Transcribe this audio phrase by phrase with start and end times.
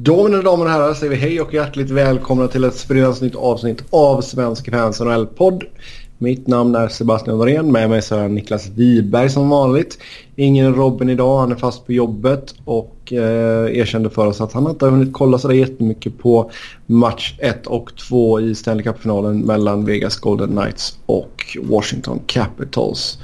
[0.00, 3.34] Då mina damer och herrar säger vi hej och hjärtligt välkomna till ett sprillans nytt
[3.34, 5.64] avsnitt av Svenska fans NHL-podd.
[6.18, 9.98] Mitt namn är Sebastian Norén, med mig så är Niklas Wiberg som vanligt.
[10.36, 14.70] Ingen Robin idag, han är fast på jobbet och eh, erkände för oss att han
[14.70, 16.50] inte har hunnit kolla sådär jättemycket på
[16.86, 23.18] match 1 och 2 i Stanley Cup-finalen mellan Vegas Golden Knights och Washington Capitals.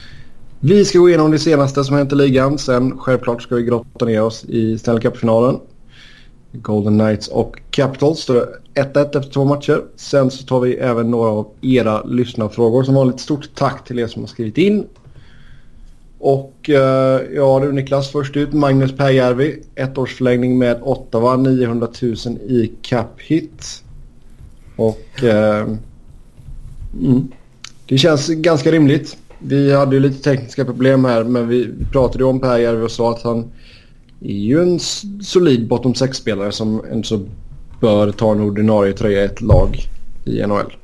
[0.61, 2.59] Vi ska gå igenom det senaste som hänt i ligan.
[2.59, 5.59] Sen självklart ska vi grotta ner oss i Stanley Cup-finalen.
[6.63, 9.85] Golden Knights och Capitals står 1-1 efter två matcher.
[9.97, 12.83] Sen så tar vi även några av era lyssnarfrågor.
[12.83, 14.87] Som vanligt stort tack till er som har skrivit in.
[16.19, 19.63] Och eh, ja du Niklas, först ut Magnus Pääjärvi.
[19.75, 22.15] Ett års förlängning med Ottawa, 900 000
[22.49, 23.83] i cap hit.
[24.77, 25.67] Och eh,
[27.01, 27.29] mm,
[27.87, 29.17] det känns ganska rimligt.
[29.39, 33.23] Vi hade ju lite tekniska problem här men vi pratade om Pääjärvi och sa att
[33.23, 33.51] han
[34.25, 34.81] är ju en
[35.23, 37.21] solid bottom 6-spelare som så
[37.81, 39.89] bör ta en ordinarie tröja i ett lag
[40.25, 40.77] i NHL.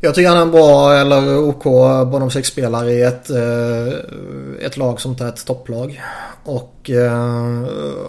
[0.00, 1.64] Jag tycker han är en bra eller OK
[2.12, 6.02] bottom 6-spelare i ett, eh, ett lag som är ett topplag.
[6.44, 7.62] Och eh,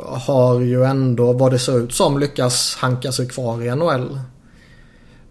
[0.05, 4.19] har ju ändå vad det ser ut som lyckas hanka sig kvar i NHL.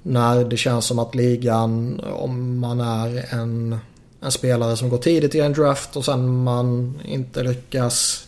[0.02, 3.77] När det känns som att ligan, om man är en,
[4.20, 8.27] en spelare som går tidigt i en draft och sen man inte lyckas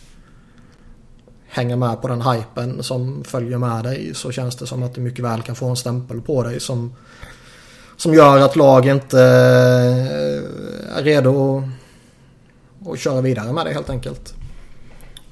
[1.54, 5.00] hänga med på den hypen som följer med dig så känns det som att du
[5.00, 6.94] mycket väl kan få en stämpel på dig som,
[7.96, 11.62] som gör att lag inte eh, är redo
[12.82, 14.34] att, att köra vidare med dig helt enkelt.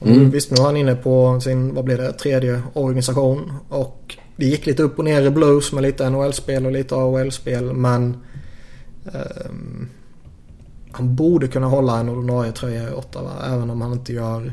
[0.01, 0.31] Mm.
[0.31, 4.67] Visst, nu är han inne på sin, vad blir det, tredje organisation och det gick
[4.67, 8.17] lite upp och ner i Blues med lite NHL-spel och lite AHL-spel men
[9.05, 9.89] um,
[10.92, 14.53] han borde kunna hålla en ordinarie tröja i Ottawa även om han inte gör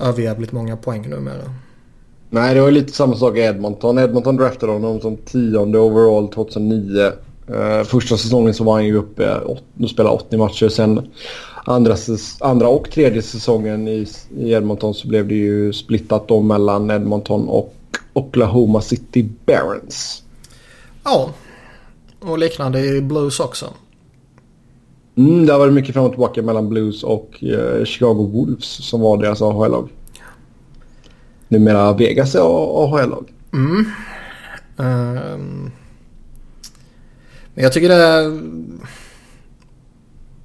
[0.00, 1.42] överjävligt många poäng numera.
[2.30, 3.98] Nej, det var lite samma sak i Edmonton.
[3.98, 7.12] Edmonton draftade honom som tionde overall 2009.
[7.50, 9.58] Uh, eh, första säsongen så var han ju uppe och
[9.90, 10.68] spelade 80 matcher.
[10.68, 11.10] Sen
[11.64, 11.96] andra,
[12.40, 14.06] andra och tredje säsongen i,
[14.36, 17.74] i Edmonton så blev det ju splittat då mellan Edmonton och
[18.12, 20.22] Oklahoma City Barons.
[21.04, 21.30] Ja,
[22.20, 23.66] och liknande i Blues också.
[25.20, 29.00] Mm, det har varit mycket fram och tillbaka mellan Blues och eh, Chicago Wolves som
[29.00, 29.88] var deras AHL-lag.
[31.48, 32.40] Numera Vegas är
[32.84, 33.32] AHL-lag.
[33.52, 33.84] Mm.
[34.76, 35.70] Um,
[37.54, 38.40] men jag tycker det är...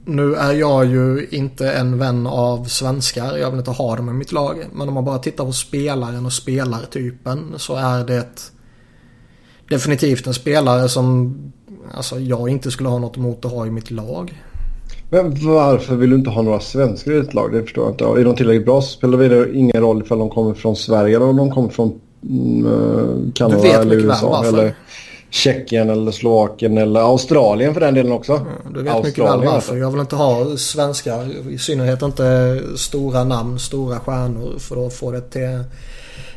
[0.06, 3.38] Nu är jag ju inte en vän av svenskar.
[3.38, 4.66] Jag vill inte ha dem i mitt lag.
[4.74, 8.52] Men om man bara tittar på spelaren och spelartypen så är det
[9.70, 11.36] definitivt en spelare som
[11.94, 14.42] alltså, jag inte skulle ha något emot att ha i mitt lag.
[15.16, 17.54] Men varför vill du inte ha några svenskar i ditt lag?
[17.54, 18.22] Det förstår jag inte.
[18.22, 21.26] Är de tillräckligt bra så spelar det ingen roll ifall de kommer från Sverige eller
[21.26, 22.00] om de kommer från
[22.30, 24.46] mm, Kanada eller USA.
[24.46, 24.76] Eller
[25.30, 28.32] Tjeckien eller Slovakien eller Australien för den delen också.
[28.32, 29.78] Ja, du vet Australien mycket väl varför.
[29.78, 31.50] Jag vill inte ha svenskar.
[31.52, 34.60] I synnerhet inte stora namn, stora stjärnor.
[34.60, 35.64] För då får det till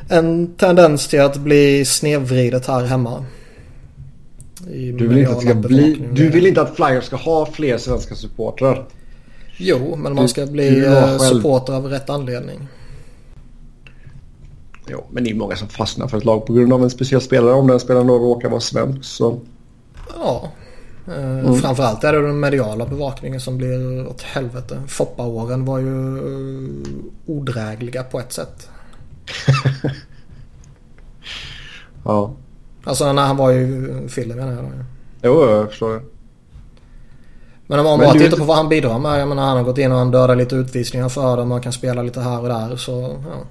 [0.09, 3.25] en tendens till att bli snedvridet här hemma.
[4.67, 8.15] Du vill, inte att ska bli, du vill inte att Flyers ska ha fler svenska
[8.15, 8.89] supportrar?
[9.57, 12.69] Jo, men man ska bli eh, supporter av rätt anledning.
[14.91, 17.21] Jo, men det är många som fastnar för ett lag på grund av en speciell
[17.21, 17.53] spelare.
[17.53, 19.41] Om den spelaren då råkar vara svensk så...
[20.17, 20.53] Ja.
[21.07, 21.55] Eh, mm.
[21.55, 24.83] Framförallt är det den mediala bevakningen som blir åt helvete.
[24.87, 26.87] Foppa-åren var ju uh,
[27.27, 28.69] odrägliga på ett sätt.
[32.05, 32.35] ja.
[32.89, 34.65] Alltså när han var i Fille menar jag.
[35.23, 36.01] Jo, jag förstår det.
[37.67, 39.21] Men om man bara tittar på vad han bidrar med.
[39.21, 41.73] Jag menar han har gått in och han dödar lite utvisningar för dem och kan
[41.73, 42.77] spela lite här och där.
[42.77, 43.45] Så ja.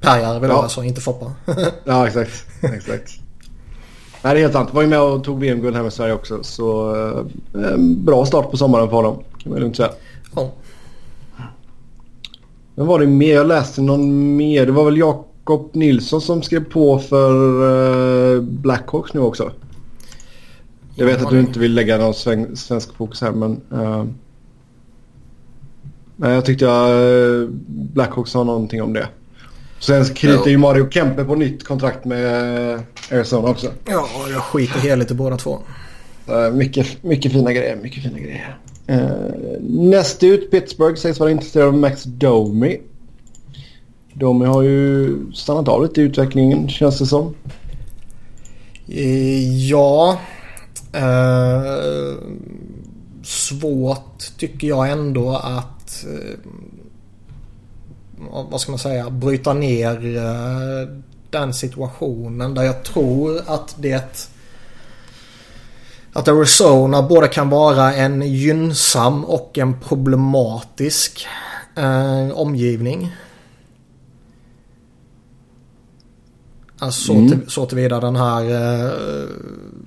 [0.00, 0.62] Perjar vill ja.
[0.62, 1.32] alltså, inte Foppa.
[1.84, 2.46] ja, exakt.
[2.62, 3.10] exakt.
[4.22, 4.74] Nej, det är helt sant.
[4.74, 6.42] Var ju med och tog VM-guld här med Sverige också.
[6.42, 6.96] Så
[7.54, 9.22] eh, bra start på sommaren för honom.
[9.38, 9.90] Kan man lugnt säga.
[10.34, 10.50] Ja.
[12.74, 13.34] Men var det mer?
[13.34, 14.66] Jag läste någon mer.
[14.66, 17.32] Det var väl jag Jakob Nilsson som skrev på för
[18.34, 19.52] uh, Blackhawks nu också.
[20.94, 23.60] Jag vet att du inte vill lägga någon sven svensk fokus här men...
[23.72, 24.04] Uh,
[26.16, 29.08] men jag tyckte uh, Blackhawks sa någonting om det.
[29.80, 33.66] Sen knyter ju Mario Kempe på nytt kontrakt med Arizona också.
[33.84, 35.58] Ja, jag skiter heligt i båda två.
[36.30, 38.58] Uh, mycket, mycket fina grejer, mycket fina grejer.
[38.90, 42.80] Uh, näst ut Pittsburgh sägs vara intresserad av Max Domi.
[44.18, 47.34] De har ju stannat av lite i utvecklingen känns det som.
[48.88, 50.18] Eh, ja.
[50.92, 52.14] Eh,
[53.22, 56.38] svårt tycker jag ändå att eh,
[58.50, 60.88] vad ska man säga, bryta ner eh,
[61.30, 64.26] den situationen där jag tror att det
[66.12, 71.26] att Arizona både kan vara en gynnsam och en problematisk
[71.76, 73.12] eh, omgivning.
[76.78, 77.28] Alltså så, mm.
[77.28, 79.28] till, så tillvida den här eh,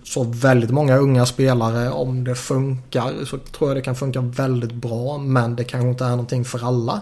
[0.04, 4.74] så väldigt många unga spelare om det funkar så tror jag det kan funka väldigt
[4.74, 7.02] bra men det kanske inte är någonting för alla.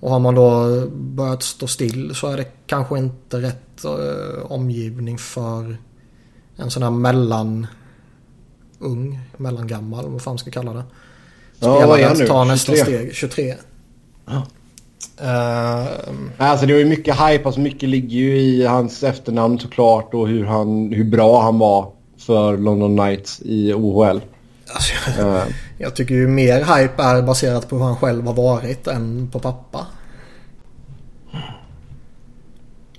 [0.00, 5.18] Och har man då börjat stå still så är det kanske inte rätt eh, omgivning
[5.18, 5.76] för
[6.56, 7.66] en sån här mellan
[8.78, 10.84] ung, mellangammal, vad fan ska kalla det.
[11.56, 12.84] Spelare ja, att ta nästa 23.
[12.84, 13.54] steg, 23.
[14.26, 14.46] Ja.
[15.22, 15.86] Uh,
[16.38, 20.28] alltså det var ju mycket hype, alltså mycket ligger ju i hans efternamn såklart och
[20.28, 24.20] hur, han, hur bra han var för London Knights i OHL.
[24.74, 25.42] Alltså, jag, uh.
[25.78, 29.38] jag tycker ju mer hype är baserat på hur han själv har varit än på
[29.38, 29.86] pappa.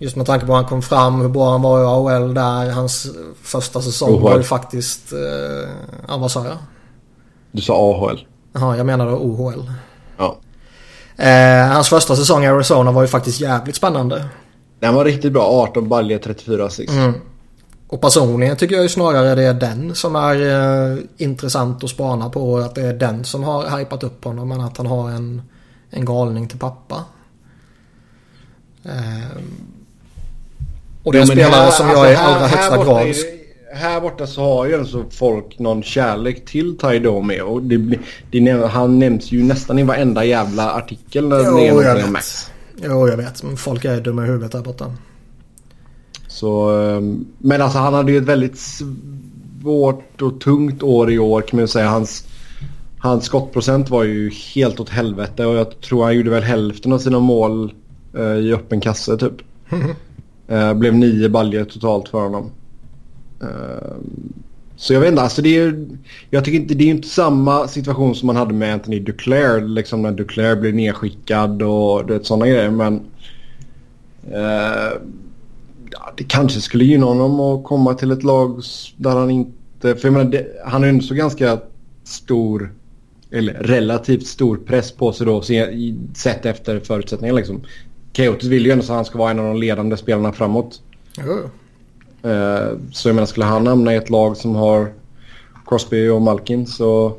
[0.02, 2.72] Just med tanke på hur han kom fram, hur bra han var i AHL där.
[2.72, 3.08] Hans
[3.42, 4.22] första säsong OHL.
[4.22, 5.14] var ju faktiskt...
[5.14, 5.70] Eh,
[6.08, 6.58] ja, vad sa jag?
[7.52, 8.26] Du sa AHL.
[8.54, 9.72] Jaha, jag menade OHL.
[10.18, 10.38] Ja.
[11.20, 14.26] Eh, hans första säsong i Arizona var ju faktiskt jävligt spännande.
[14.80, 15.44] Den var riktigt bra.
[15.44, 16.94] 18 baljor, 34 assist.
[16.94, 17.14] Mm.
[17.88, 20.36] Och personligen tycker jag ju snarare det är den som är
[20.92, 22.58] eh, intressant att spana på.
[22.58, 24.48] Att det är den som har hypat upp honom.
[24.48, 25.42] Men att han har en,
[25.90, 27.04] en galning till pappa.
[28.84, 29.42] Eh,
[31.04, 33.16] och det är en spelare här, som jag alltså, i allra högsta grad...
[33.80, 38.00] Är, här borta så har ju alltså folk någon kärlek till Ty Domi och det,
[38.32, 42.12] det, han nämns ju nästan i varenda jävla artikel när jo, det är jag vet.
[42.12, 42.52] Max.
[42.84, 43.44] Jo, jag vet.
[43.44, 44.94] Men folk är dumma i huvudet där borta.
[46.28, 51.42] Så, ehm, men alltså han hade ju ett väldigt svårt och tungt år i år
[51.42, 51.90] kan man säga.
[51.90, 52.28] Hans,
[52.98, 57.00] hans skottprocent var ju helt åt helvete och jag tror han gjorde väl hälften av
[57.00, 57.74] sina mål
[58.18, 59.42] uh, i öppen kasse typ.
[60.52, 62.52] Uh, blev nio baljer totalt för honom.
[63.42, 63.98] Eh,
[64.76, 65.88] så jag vet inte, alltså det är,
[66.30, 69.62] jag tycker inte det är inte samma situation som man hade med Anthony Duclair.
[69.62, 72.70] Liksom när Duclair blev nedskickad och det, sådana grejer.
[72.70, 72.96] Men
[74.32, 75.00] eh,
[76.18, 78.62] det kanske skulle gynna honom att komma till ett lag
[78.98, 79.96] där han inte...
[79.96, 81.60] För jag menar, det, han har ju så ganska
[82.04, 82.74] stor,
[83.32, 85.42] eller relativt stor press på sig då
[86.14, 87.62] sett efter förutsättningar liksom.
[88.16, 90.82] Coyotes vill ju ändå att han ska vara en av de ledande spelarna framåt.
[91.18, 91.50] Mm.
[92.24, 94.94] Eh, så jag menar, skulle han hamna i ett lag som har
[95.66, 97.16] Crosby och Malkin så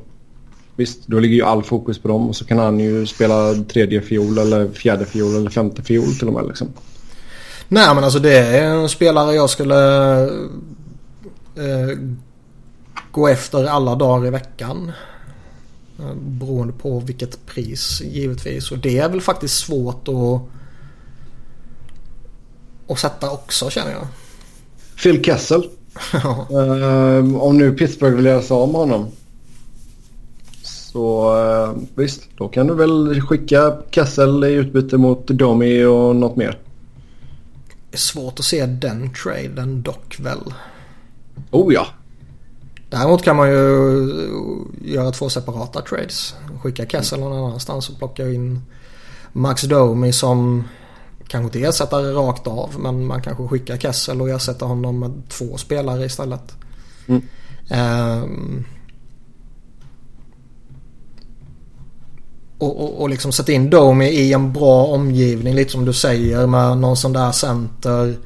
[0.76, 4.00] visst, då ligger ju all fokus på dem och så kan han ju spela tredje
[4.00, 6.68] fiol eller fjärde fiol eller femte fiol till och med liksom.
[7.68, 10.22] Nej men alltså det är en spelare jag skulle
[11.56, 11.98] eh,
[13.10, 14.92] gå efter alla dagar i veckan.
[15.98, 20.40] Eh, beroende på vilket pris givetvis och det är väl faktiskt svårt att
[22.90, 24.06] att sätta också känner jag.
[25.02, 25.64] Phil Kessel.
[26.14, 29.06] uh, om nu Pittsburgh vill göra sig av med honom.
[30.62, 36.36] Så uh, visst, då kan du väl skicka Kessel i utbyte mot Domi och något
[36.36, 36.58] mer.
[37.90, 40.54] Det är svårt att se den traden dock väl.
[41.50, 41.86] Oh ja.
[42.90, 43.56] Däremot kan man ju
[44.84, 46.34] göra två separata trades.
[46.62, 48.60] Skicka Kessel någon annanstans och plocka in
[49.32, 50.64] Max Domi som
[51.30, 55.56] kanske inte ersättare rakt av men man kanske skickar Kessel och ersätter honom med två
[55.56, 56.54] spelare istället.
[57.06, 57.22] Mm.
[58.22, 58.64] Um,
[62.58, 66.46] och, och, och liksom sätta in Domi i en bra omgivning lite som du säger
[66.46, 68.16] med någon sån där center.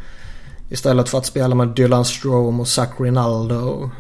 [0.70, 3.90] Istället för att spela med Dylan Strome och Zach Rinaldo.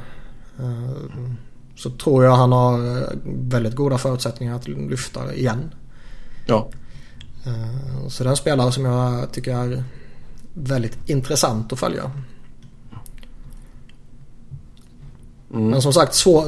[0.56, 1.36] Um,
[1.76, 5.74] så tror jag han har väldigt goda förutsättningar att lyfta igen.
[6.46, 6.68] Ja.
[7.46, 9.84] Eh, så det är en spelare som jag tycker är
[10.54, 12.10] väldigt intressant att följa.
[15.54, 15.68] Mm.
[15.68, 16.44] Men som sagt svår,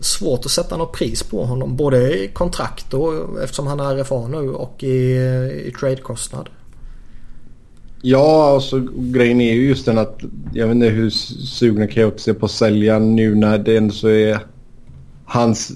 [0.00, 1.76] svårt att sätta något pris på honom.
[1.76, 5.16] Både i kontrakt och eftersom han är RFA nu och i,
[5.66, 6.48] i tradekostnad.
[8.02, 10.20] Ja, alltså grejen är ju just den att
[10.52, 14.08] jag vet inte hur sugna Coyotes är på att sälja nu när det ändå så
[14.08, 14.38] är
[15.24, 15.72] hans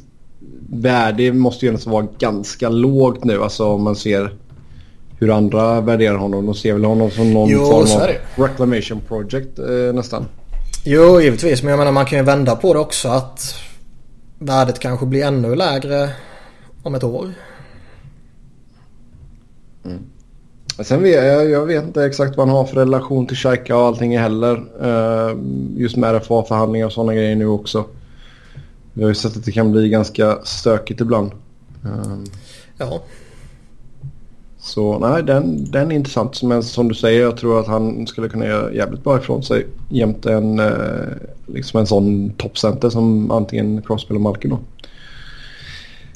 [0.71, 3.43] värde måste ju vara ganska lågt nu.
[3.43, 4.35] Alltså om man ser
[5.19, 6.47] hur andra värderar honom.
[6.47, 8.09] De ser väl honom som någon jo, form av
[8.45, 10.27] reclamation project eh, nästan.
[10.85, 11.63] Jo, givetvis.
[11.63, 13.55] Men jag menar man kan ju vända på det också att
[14.39, 16.11] värdet kanske blir ännu lägre
[16.83, 17.33] om ett år.
[19.85, 19.99] Mm.
[20.79, 23.83] Sen vet jag, jag vet inte exakt vad han har för relation till Shaika och
[23.83, 24.57] allting heller.
[24.85, 25.39] Uh,
[25.77, 27.85] just med RFA-förhandlingar och sådana grejer nu också.
[28.93, 31.31] Vi har ju sett att det kan bli ganska stökigt ibland.
[31.85, 32.25] Um,
[32.79, 33.03] ja.
[34.59, 36.43] Så nej, den, den är intressant.
[36.43, 39.67] Men som du säger, jag tror att han skulle kunna göra jävligt bra ifrån sig
[39.89, 41.09] jämte en, eh,
[41.47, 44.59] liksom en sån toppcenter som antingen Crosby eller Malkin då.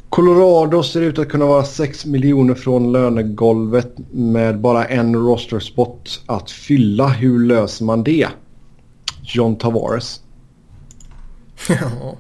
[0.09, 6.23] Colorado ser ut att kunna vara 6 miljoner från lönegolvet med bara en roster spot
[6.27, 7.09] att fylla.
[7.09, 8.29] Hur löser man det?
[9.23, 10.21] John Tavares.
[11.69, 12.17] Ja.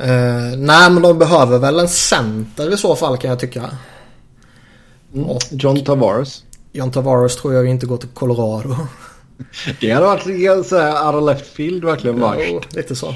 [0.00, 3.70] Uh, nej men de behöver väl en center i så fall kan jag tycka.
[5.14, 5.36] Mm.
[5.50, 6.44] John Tavares.
[6.72, 8.76] John Tavares tror jag inte går till Colorado.
[9.80, 12.52] Det hade varit så här out of left field verkligen varit.
[12.52, 13.14] Ja, lite så.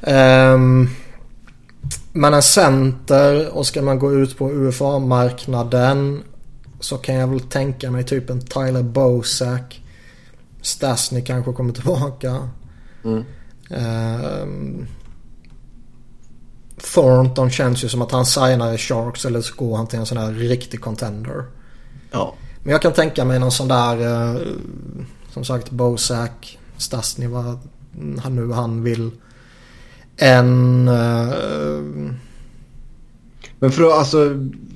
[0.00, 0.90] Um,
[2.12, 6.22] men en center och ska man gå ut på UFA-marknaden
[6.80, 9.82] så kan jag väl tänka mig typ en Tyler Bosak.
[10.62, 12.48] Stasny kanske kommer tillbaka.
[13.04, 13.24] Mm.
[14.42, 14.86] Um,
[16.94, 20.06] Thornton känns ju som att han signar i Sharks eller så går han till en
[20.06, 21.44] sån här riktig contender.
[22.10, 22.34] Ja.
[22.62, 24.40] Men jag kan tänka mig någon sån där uh,
[25.32, 27.58] som sagt Bosak, Stasny vad
[28.22, 29.10] han nu han vill.
[30.16, 30.88] En...
[30.88, 32.12] Uh,
[33.58, 34.18] men för att, alltså,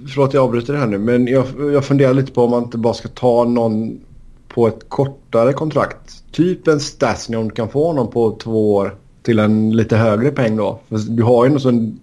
[0.08, 2.78] förlåt jag avbryter det här nu men jag, jag funderar lite på om man inte
[2.78, 4.00] bara ska ta någon
[4.48, 6.32] på ett kortare kontrakt.
[6.32, 8.96] Typ en Stasny om du kan få honom på två år
[9.30, 10.80] till en lite högre peng då.
[10.88, 12.00] Du har ju en,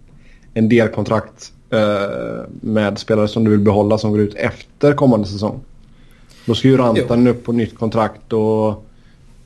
[0.53, 1.79] en del kontrakt eh,
[2.61, 5.59] med spelare som du vill behålla som går ut efter kommande säsong.
[6.45, 8.69] Då ska ju Rantanen upp på nytt kontrakt och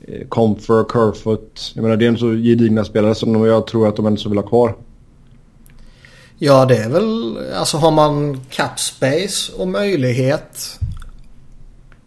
[0.00, 1.72] eh, Comfer, Kerfoot.
[1.74, 4.38] Jag menar det är en så gedigna spelare som jag tror att de ändå vill
[4.38, 4.74] ha kvar.
[6.38, 10.78] Ja det är väl, alltså har man cap space och möjlighet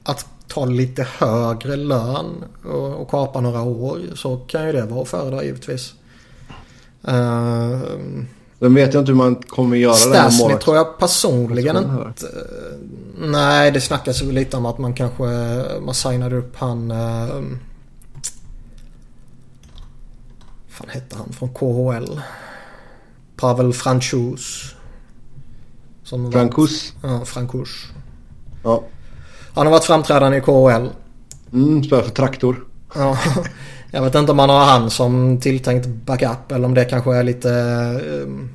[0.03, 5.01] att ta lite högre lön och, och kapa några år så kan ju det vara
[5.01, 5.93] att föredra givetvis.
[7.07, 7.79] Uh,
[8.59, 12.27] Sen vet jag inte hur man kommer göra Stasny det tror jag personligen inte...
[13.19, 15.23] Nej, det snackas väl lite om att man kanske...
[15.81, 16.91] Man signade upp han...
[16.91, 17.43] Uh,
[20.69, 22.21] fan hette han från KHL?
[23.35, 24.75] Pavel Franchus.
[26.31, 26.93] Frankus?
[27.03, 27.69] Ja, Frankus.
[28.63, 28.83] Ja.
[29.55, 30.89] Han har varit framträdande i KHL.
[31.53, 32.65] Mm, spelar för Traktor.
[32.95, 33.17] Ja,
[33.91, 37.23] jag vet inte om man har han som tilltänkt backup eller om det kanske är
[37.23, 37.49] lite...
[38.23, 38.49] Um,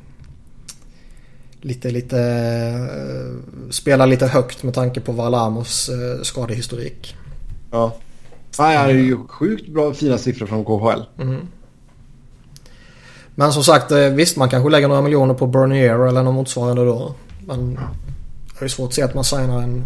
[1.60, 2.16] lite, lite...
[2.16, 7.16] Uh, spelar lite högt med tanke på Varlamos uh, skadehistorik.
[7.70, 7.94] Ja.
[8.56, 11.02] Det är ju sjukt bra fina siffror från KHL.
[11.18, 11.46] Mm.
[13.34, 16.84] Men som sagt, eh, visst man kanske lägger några miljoner på Bernier eller något motsvarande
[16.84, 17.14] då.
[17.46, 17.78] Men
[18.58, 19.84] det är svårt att se att man signar en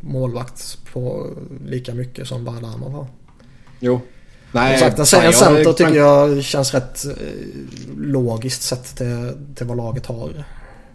[0.00, 1.30] målvakt på
[1.66, 3.06] lika mycket som Varlamov har.
[3.80, 4.00] Jo.
[4.52, 7.12] Nej, sagt, en, en center tycker jag känns rätt eh,
[7.98, 10.44] logiskt sett till, till vad laget har.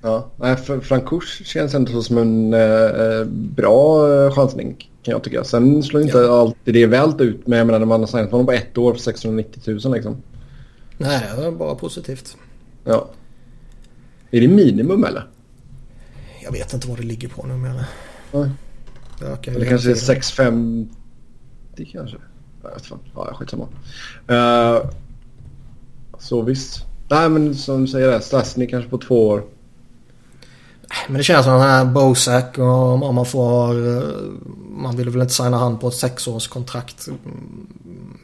[0.01, 5.43] Ja, nej, Frankush känns ändå som en eh, bra eh, chansning kan jag tycka.
[5.43, 6.39] Sen slår inte ja.
[6.39, 8.93] alltid det vält ut med jag menar när man har signat honom på ett år
[8.93, 10.17] för 690 000 liksom.
[10.97, 12.37] Nej, det är bara positivt.
[12.83, 13.09] Ja.
[14.31, 15.27] Är det minimum eller?
[16.43, 17.83] Jag vet inte vad det ligger på nu med
[18.31, 18.49] Nej.
[19.21, 20.87] Det ökar Eller kanske är 6,50
[21.91, 22.17] kanske.
[22.63, 22.99] Jag vet fan.
[23.15, 23.67] Ja, skitsamma.
[24.31, 24.89] Uh,
[26.19, 26.85] så visst.
[27.09, 28.21] Nej men som du säger det.
[28.21, 29.43] Stasny kanske på två år.
[31.07, 33.73] Men det känns som den här Bosak och om man får...
[34.81, 37.09] Man vill väl inte signa han på ett sexårskontrakt.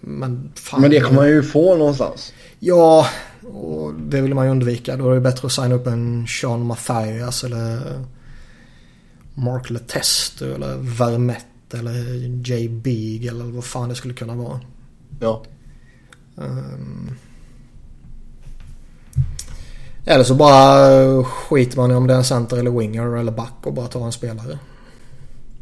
[0.02, 0.82] Men fan.
[0.82, 2.34] Men det kommer man ju få någonstans.
[2.60, 3.08] Ja,
[3.54, 4.98] och det vill man ju undvika.
[4.98, 7.80] Då är det bättre att signa upp en Sean Mathias eller
[9.38, 11.94] Mark Letestu eller Vermette eller
[12.50, 12.68] J.
[12.68, 14.60] Big eller vad fan det skulle kunna vara.
[15.20, 15.44] Ja.
[16.36, 17.12] Um,
[20.06, 23.54] eller så bara skiter man i om det är en center eller winger eller back
[23.64, 24.60] och bara tar en spelare.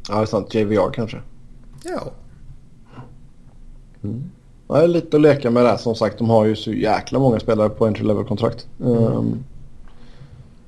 [0.10, 0.54] Ja, det är sant.
[0.54, 1.22] JVR kanske.
[1.84, 2.12] Ja.
[4.04, 4.32] Mm.
[4.68, 5.78] Ja, det är lite att leka med det.
[5.78, 8.68] Som sagt, de har ju så jäkla många spelare på entry level-kontrakt.
[8.80, 8.98] Mm.
[8.98, 9.44] Um,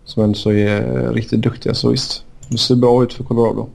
[0.05, 2.23] som ändå så är riktigt duktiga, så visst.
[2.49, 3.69] Det ser bra ut för Colorado.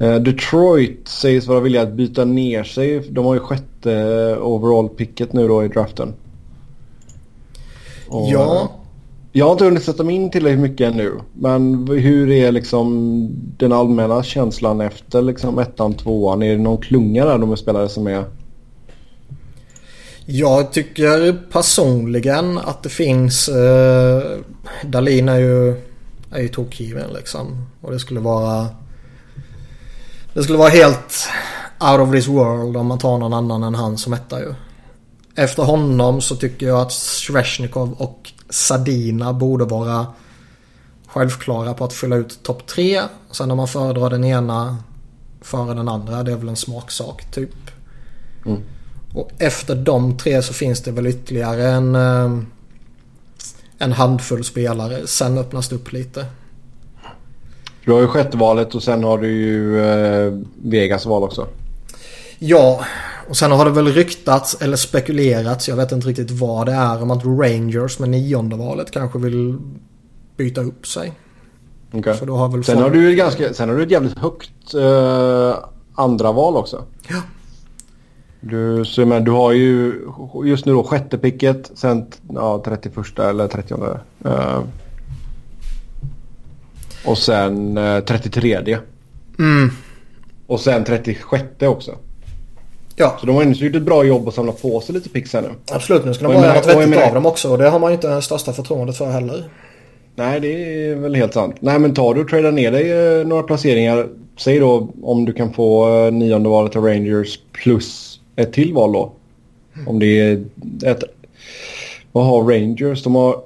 [0.00, 3.00] Uh, Detroit sägs vara villiga att byta ner sig.
[3.10, 6.14] De har ju sjätte uh, overall-picket nu då i draften.
[8.08, 8.72] Och, ja.
[9.32, 11.12] Jag har inte hunnit sätta mig in tillräckligt mycket ännu.
[11.34, 16.42] Men hur är liksom den allmänna känslan efter liksom ettan, tvåan?
[16.42, 18.24] Är det någon klunga där de är spelare som är
[20.26, 23.48] jag tycker personligen att det finns...
[23.48, 24.22] Eh,
[24.84, 25.68] Dalin är ju,
[26.32, 27.66] är ju tokgiven liksom.
[27.82, 28.68] Och det skulle vara...
[30.34, 31.28] Det skulle vara helt
[31.80, 34.54] out of this world om man tar någon annan än han som etta ju.
[35.34, 40.06] Efter honom så tycker jag att Sveshnikov och Sadina borde vara
[41.06, 43.02] självklara på att fylla ut topp tre.
[43.30, 44.76] Sen om man föredrar den ena
[45.40, 47.70] före den andra, det är väl en smaksak typ.
[48.46, 48.62] Mm.
[49.14, 52.38] Och efter de tre så finns det väl ytterligare en, eh,
[53.78, 55.06] en handfull spelare.
[55.06, 56.26] Sen öppnas det upp lite.
[57.84, 61.46] Du har ju sjätte valet och sen har du ju eh, Vegas val också.
[62.38, 62.84] Ja,
[63.28, 67.02] och sen har det väl ryktats eller spekulerats, jag vet inte riktigt vad det är,
[67.02, 69.58] om att Rangers med nionde valet kanske vill
[70.36, 71.12] byta upp sig.
[71.92, 72.16] Okay.
[72.16, 74.74] Så då har väl sen, folk- har du ganska, sen har du ett jävligt högt
[74.74, 75.54] eh,
[75.94, 76.84] andra val också.
[77.08, 77.22] Ja.
[78.40, 80.00] Du, så, men, du har ju
[80.44, 83.74] just nu då sjätte picket, sen ja, 31 eller 30.
[84.24, 84.60] Eh,
[87.04, 88.78] och sen eh, 33.
[89.38, 89.70] Mm.
[90.46, 91.94] Och sen 36 också.
[92.96, 95.32] Ja, Så de har ändå gjort ett bra jobb att samla på sig lite picks
[95.32, 95.48] här nu.
[95.72, 96.04] absolut.
[96.04, 97.50] Nu ska de menar- något vettigt menar- av dem också.
[97.50, 99.44] Och det har man ju inte det största förtroendet för heller.
[100.14, 100.48] Nej, det
[100.90, 101.54] är väl helt sant.
[101.60, 102.90] Nej, men tar du och tradar ner dig
[103.20, 104.08] eh, några placeringar.
[104.38, 108.92] Säg då om du kan få eh, nionde valet av Rangers plus ett till val
[108.92, 109.12] då.
[109.86, 110.44] Om det är
[110.84, 111.04] ett...
[112.12, 113.02] Vad har Rangers?
[113.02, 113.36] De har...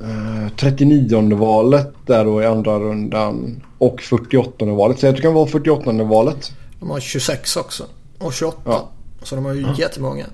[0.00, 3.62] eh, 39 valet där då i andra rundan.
[3.78, 5.00] Och 48 valet.
[5.00, 6.52] Säg att du kan vara 48 valet.
[6.80, 7.84] De har 26 också.
[8.18, 8.58] Och 28.
[8.64, 8.88] Ja.
[9.22, 10.26] Så de har ju jättemånga.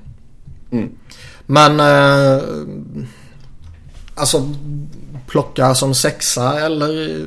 [0.70, 0.90] Mm.
[1.46, 1.80] Men...
[1.80, 2.42] Eh,
[4.14, 4.48] alltså
[5.26, 7.26] plocka som sexa eller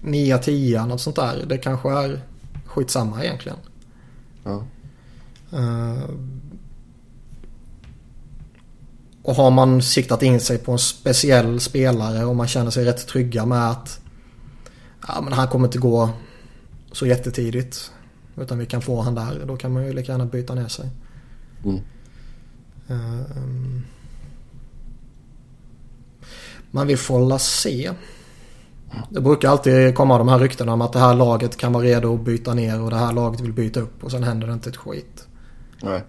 [0.00, 1.44] nia, tia, något sånt där.
[1.46, 2.20] Det kanske är
[2.66, 3.58] skitsamma egentligen.
[4.44, 4.62] Ja.
[5.52, 6.04] Eh,
[9.22, 13.06] och har man siktat in sig på en speciell spelare och man känner sig rätt
[13.06, 14.00] trygga med att
[15.08, 16.10] ja, men han kommer inte gå
[16.92, 17.92] så jättetidigt.
[18.36, 19.44] Utan vi kan få han där.
[19.46, 20.90] Då kan man ju lika gärna byta ner sig.
[21.64, 21.80] Mm.
[22.88, 23.82] Ehm.
[26.70, 27.92] Men vi får la se.
[29.10, 32.14] Det brukar alltid komma de här ryktena om att det här laget kan vara redo
[32.14, 34.70] att byta ner och det här laget vill byta upp och sen händer det inte
[34.70, 35.26] ett skit.
[35.82, 36.02] Nej.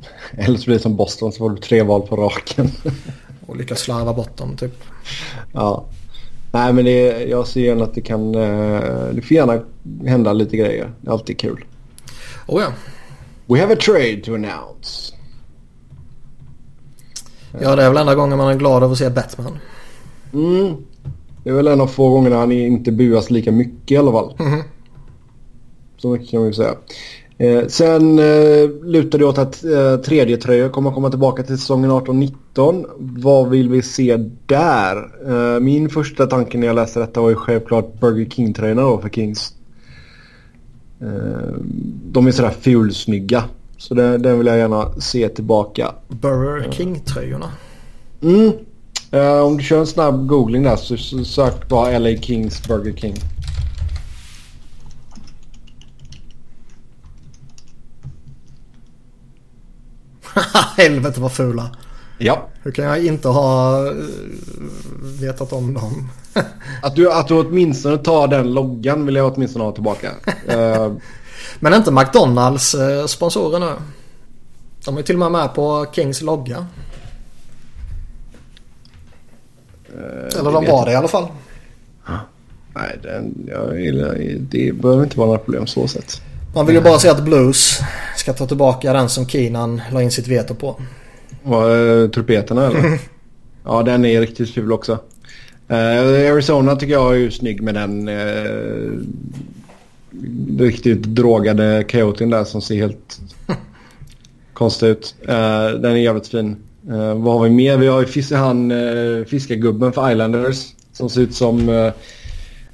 [0.36, 2.70] Eller så blir det som Boston så får du tre val på raken.
[3.46, 4.82] Och lyckas slarva bort dem typ.
[5.52, 5.84] Ja.
[6.52, 8.34] Nej men det, jag ser gärna att det kan...
[8.34, 8.80] eh,
[9.12, 9.62] Det får gärna
[10.06, 10.92] hända lite grejer.
[11.00, 11.64] Det är alltid kul.
[12.46, 12.68] Oh ja.
[13.46, 15.14] We have a trade to announce.
[17.60, 19.58] Ja det är väl enda gången man är glad över att se Batman.
[20.32, 20.76] Mm.
[21.44, 24.34] Det är väl en av få gångerna han inte buas lika mycket i alla fall.
[24.38, 24.62] Mhm.
[25.96, 26.74] Så mycket kan vi säga.
[27.38, 31.90] Eh, sen eh, lutar det åt att eh, tredje tröja kommer komma tillbaka till säsongen
[31.90, 32.86] 18-19.
[32.98, 34.96] Vad vill vi se där?
[35.28, 39.08] Eh, min första tanke när jag läste detta var ju självklart Burger King-tröjorna då för
[39.08, 39.52] Kings.
[41.00, 41.54] Eh,
[42.10, 43.44] de är sådär fulsnygga.
[43.76, 45.94] Så det, den vill jag gärna se tillbaka.
[46.08, 47.50] Burger King-tröjorna.
[48.22, 48.52] Mm.
[49.10, 52.92] Eh, om du kör en snabb googling där så, så sök bara LA Kings Burger
[52.92, 53.14] King.
[60.76, 61.70] Helvete vad fula.
[62.18, 62.48] Ja.
[62.62, 63.92] Hur kan jag inte ha eh,
[65.20, 66.08] vetat om dem?
[66.82, 70.10] Att du, att du åtminstone tar den loggan vill jag åtminstone ha tillbaka.
[70.48, 70.92] Eh,
[71.60, 73.72] Men inte McDonalds eh, sponsorer nu?
[74.84, 76.66] De är till och med med på Kings logga.
[79.88, 80.86] eh, Eller de var jag.
[80.86, 81.26] det i alla fall.
[82.74, 86.20] Nej, den, jag, gillar- det behöver inte vara några problem så sett.
[86.56, 87.80] Man vill ju bara se att Blues
[88.16, 90.80] ska ta tillbaka den som Keenan la in sitt veto på.
[91.42, 92.98] Vad, eh, trupeterna eller?
[93.64, 94.98] ja, den är riktigt ful också.
[95.68, 98.90] Eh, Arizona tycker jag är ju snygg med den eh,
[100.58, 103.20] riktigt drogade coyoten där som ser helt
[104.52, 105.14] konstig ut.
[105.26, 106.56] Den är jävligt fin.
[107.16, 107.76] Vad har vi mer?
[107.76, 111.92] Vi har ju fis- han uh, fiskargubben för Islanders som ser ut som uh,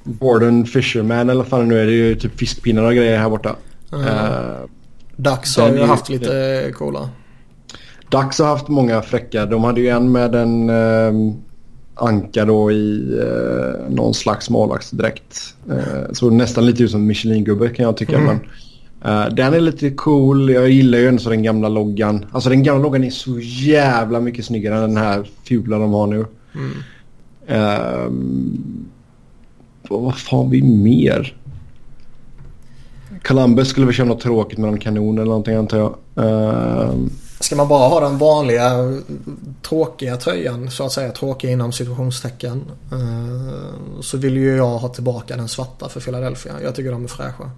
[0.03, 1.85] Gordon Fisherman eller vad fan nu är.
[1.85, 3.55] Det är ju typ fiskpinnar och grejer här borta.
[3.93, 4.07] Mm.
[4.07, 4.69] Eh,
[5.15, 7.09] Dax har ju haft lite coola.
[8.09, 9.45] Dax har haft många fräcka.
[9.45, 11.33] De hade ju en med en eh,
[11.95, 15.55] anka då i eh, någon slags målvaktsdräkt.
[15.69, 18.17] Eh, såg nästan lite ut som Michelin-gubbe kan jag tycka.
[18.17, 18.25] Mm.
[19.01, 20.49] Men, eh, den är lite cool.
[20.49, 22.25] Jag gillar ju ändå så den gamla loggan.
[22.31, 26.07] Alltså den gamla loggan är så jävla mycket snyggare än den här fula de har
[26.07, 26.25] nu.
[26.55, 26.71] Mm.
[27.47, 28.85] Ehm,
[29.89, 31.35] vad fan vi mer?
[33.27, 35.95] Columbus skulle väl köra något tråkigt med någon kanon eller någonting antar jag.
[36.25, 37.09] Ehm,
[37.39, 38.71] Ska man bara ha den vanliga
[39.61, 41.11] tråkiga tröjan så att säga.
[41.11, 42.63] Tråkiga inom situationstecken.
[42.91, 46.53] eh, Så vill ju jag ha tillbaka den svarta för Philadelphia.
[46.63, 47.51] Jag tycker de är fräscha.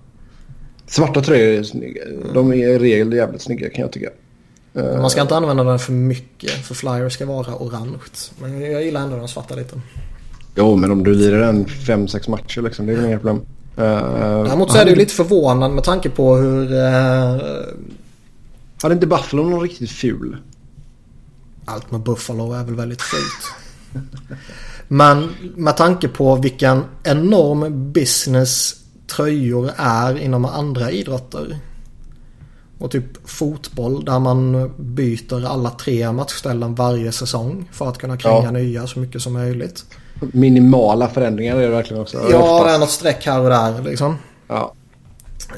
[0.88, 2.02] Svarta tröjor är snygga.
[2.34, 4.10] De är i regel jävligt snygga kan jag tycka.
[4.74, 8.00] Man ska inte använda den för mycket för Flyers ska vara orange.
[8.42, 9.82] Men jag gillar ändå den svarta lite.
[10.56, 13.42] Jo, men om du lirar den 5-6 matcher liksom, det är väl inga problem.
[13.78, 16.74] Uh, Däremot så är det ju lite förvånande med tanke på hur...
[16.74, 17.42] Uh,
[18.82, 20.38] hade inte Buffalo någon riktigt ful?
[21.66, 23.54] Allt med Buffalo är väl väldigt fult.
[24.88, 28.76] Men med tanke på vilken enorm business
[29.08, 31.60] tröjor är inom andra idrotter.
[32.78, 38.44] Och typ fotboll där man byter alla tre matchställen varje säsong för att kunna kränga
[38.44, 38.52] ja.
[38.52, 39.86] nya så mycket som möjligt.
[40.20, 42.18] Minimala förändringar är det verkligen också.
[42.32, 44.18] Ja, det är något streck här och där liksom.
[44.48, 44.74] Ja.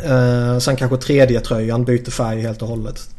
[0.04, 3.10] Eh, sen kanske tredje tröjan byter färg helt och hållet.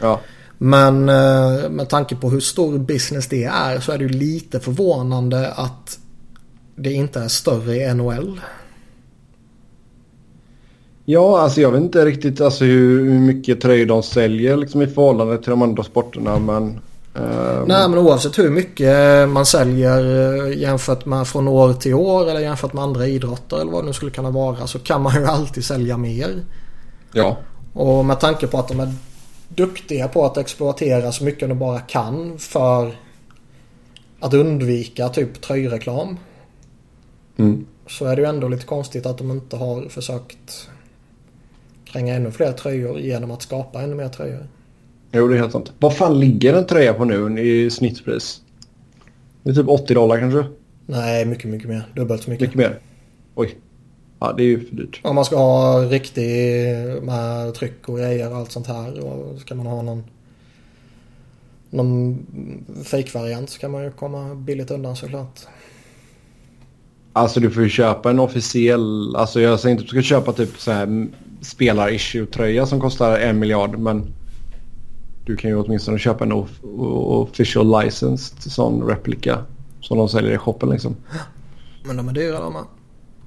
[0.00, 0.20] Ja.
[0.58, 4.60] Men eh, med tanke på hur stor business det är så är det ju lite
[4.60, 5.98] förvånande att
[6.76, 8.40] det inte är större i NHL.
[11.04, 15.38] Ja, alltså jag vet inte riktigt alltså, hur, mycket tröjor de säljer liksom, i förhållande
[15.38, 16.38] till de andra sporterna.
[16.38, 16.80] Men.
[17.66, 22.40] Nej, men oavsett hur mycket man säljer eh, jämfört med från år till år eller
[22.40, 25.26] jämfört med andra idrotter eller vad det nu skulle kunna vara så kan man ju
[25.26, 26.42] alltid sälja mer.
[27.12, 27.36] Ja.
[27.74, 28.92] Och med tanke på att de är
[29.48, 32.96] duktiga på att exploatera så mycket de bara kan för
[34.20, 36.18] att undvika typ tröjreklam.
[37.36, 37.66] Mm.
[37.86, 40.68] Så är det ju ändå lite konstigt att de inte har försökt
[41.84, 44.46] kränga ännu fler tröjor genom att skapa ännu mer tröjor.
[45.12, 45.72] Jo, det är helt sant.
[45.78, 48.40] Vad fan ligger en tröja på nu i snittpris?
[49.42, 50.44] Det är typ 80 dollar kanske?
[50.86, 51.88] Nej, mycket, mycket mer.
[51.94, 52.46] Dubbelt så mycket.
[52.48, 52.78] Mycket mer?
[53.34, 53.56] Oj.
[54.18, 55.00] Ja, det är ju för dyrt.
[55.04, 56.24] Om man ska ha riktig
[57.02, 59.00] med tryck och grejer och allt sånt här.
[59.00, 60.04] Och ska man ha någon
[61.70, 62.26] någon
[62.84, 65.40] fake-variant så kan man ju komma billigt undan såklart.
[67.12, 70.32] Alltså du får ju köpa en officiell, alltså jag säger inte att du ska köpa
[70.32, 71.06] typ så här
[71.40, 74.14] spelar-issue-tröja som kostar en miljard men
[75.26, 76.32] du kan ju åtminstone köpa en
[77.12, 79.38] official licensed sån replika
[79.80, 80.96] som de säljer i shoppen liksom.
[81.84, 82.64] Men de är dyra de med.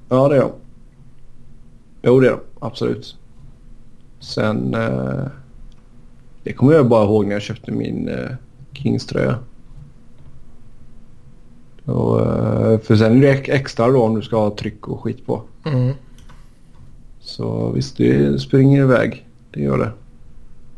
[0.09, 0.51] Ja det är de.
[2.01, 3.17] Jo det är de, absolut.
[4.19, 4.73] Sen...
[4.73, 5.27] Eh,
[6.43, 8.29] det kommer jag bara ihåg när jag köpte min eh,
[8.73, 9.39] Kings-tröja.
[11.85, 15.25] Och, eh, för sen är det extra då om du ska ha tryck och skit
[15.25, 15.41] på.
[15.65, 15.93] Mm.
[17.19, 19.27] Så visst, det springer iväg.
[19.51, 19.91] Det gör det.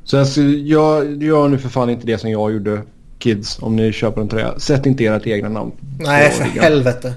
[0.03, 2.81] Så alltså, jag gör nu för fan inte det som jag gjorde
[3.19, 4.59] kids om ni köper en tröja.
[4.59, 5.71] Sätt inte ert egna namn.
[5.99, 7.13] Nej, för helvete.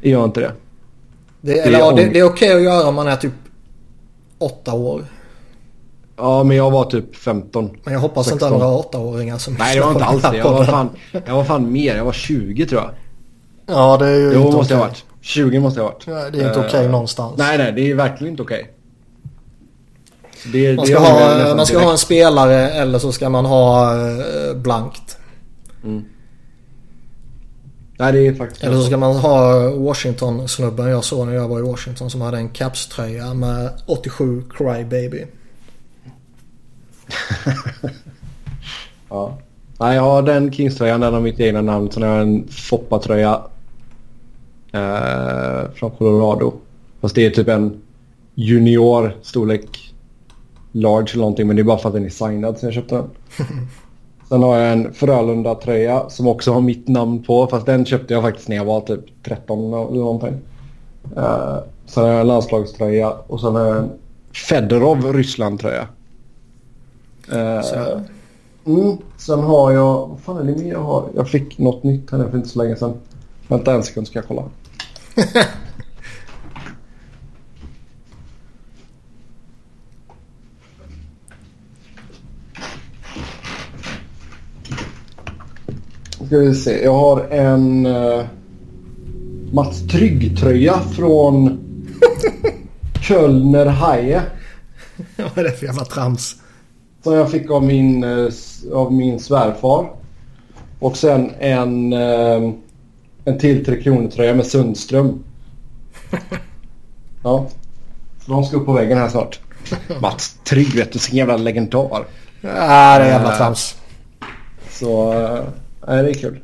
[0.00, 0.52] Gör inte det.
[1.40, 3.32] Det, eller, det, ja, det, det är okej att göra om man är typ
[4.38, 5.04] åtta år.
[6.16, 7.70] Ja, men jag var typ 15.
[7.84, 8.36] Men jag hoppas 16.
[8.36, 10.36] inte att några åttaåringar som Nej, det var inte alls det.
[10.36, 10.88] Jag var, fan,
[11.26, 11.96] jag var fan mer.
[11.96, 12.90] Jag var 20 tror jag.
[13.66, 15.04] Ja, det är ju jo, inte måste jag ha varit.
[15.20, 16.06] 20 måste jag ha varit.
[16.06, 17.34] Ja, det är inte uh, okej okay någonstans.
[17.38, 18.60] Nej, nej, det är verkligen inte okej.
[18.62, 18.72] Okay.
[20.76, 25.16] Man ska, ha, man ska ha en spelare eller så ska man ha uh, blankt.
[25.84, 26.04] Mm.
[27.98, 31.58] Nej, det är faktiskt Eller så ska man ha Washington-snubben jag såg när jag var
[31.58, 35.24] i Washington som hade en Caps-tröja med 87 Crybaby.
[39.08, 39.38] ja.
[39.78, 41.90] Nej, jag har den Kings-tröjan, den har mitt egna namn.
[41.90, 43.42] Sen har jag en Foppa-tröja
[44.72, 46.52] eh, från Colorado.
[47.00, 47.82] Fast det är typ en
[48.34, 49.87] junior storlek
[50.80, 51.46] large eller någonting.
[51.46, 53.10] Men det är bara för att den är signad sen jag köpte den.
[54.28, 57.46] Sen har jag en Frölunda-tröja som också har mitt namn på.
[57.46, 60.34] Fast den köpte jag faktiskt när jag var typ 13 eller någonting.
[61.16, 63.90] Uh, sen har jag en landslagströja och sen har jag en
[64.48, 65.88] Fedorov Ryssland-tröja.
[67.32, 68.02] Uh,
[68.66, 70.08] mm, sen har jag...
[70.08, 71.08] Vad fan är det mer jag har?
[71.14, 72.94] Jag fick något nytt här för inte så länge sedan.
[73.48, 74.42] Vänta en sekund ska jag kolla.
[86.28, 86.84] ska vi se.
[86.84, 88.24] Jag har en uh,
[89.52, 91.58] Mats Trygg-tröja från
[93.00, 94.22] Kölner Haie.
[95.16, 96.36] Vad är det för jävla trams?
[97.02, 98.32] Som jag fick av min, uh,
[98.72, 99.90] av min svärfar.
[100.78, 102.52] Och sen en, uh,
[103.24, 105.24] en till Tre Kronor-tröja med Sundström.
[107.22, 107.46] ja.
[108.24, 109.40] Så de ska upp på väggen här snart.
[110.00, 112.04] Mats Trygg vet du, sin jävla legendar.
[112.40, 113.76] Ja, det är jävla trams.
[114.70, 115.14] Så
[115.88, 116.40] nej, det är kul.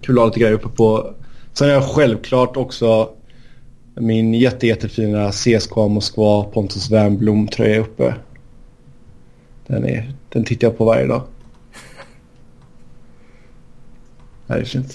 [0.00, 1.14] Kul att ha lite grejer uppe på.
[1.52, 3.10] Sen har jag självklart också
[3.94, 8.14] min jätte, jättefina CSKA Moskva Pontus Wernbloom tröja uppe.
[9.66, 11.22] Den, är, den tittar jag på varje dag.
[14.46, 14.94] Det är fint.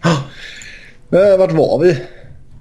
[0.00, 0.16] Ah,
[1.16, 1.98] eh, vart var vi?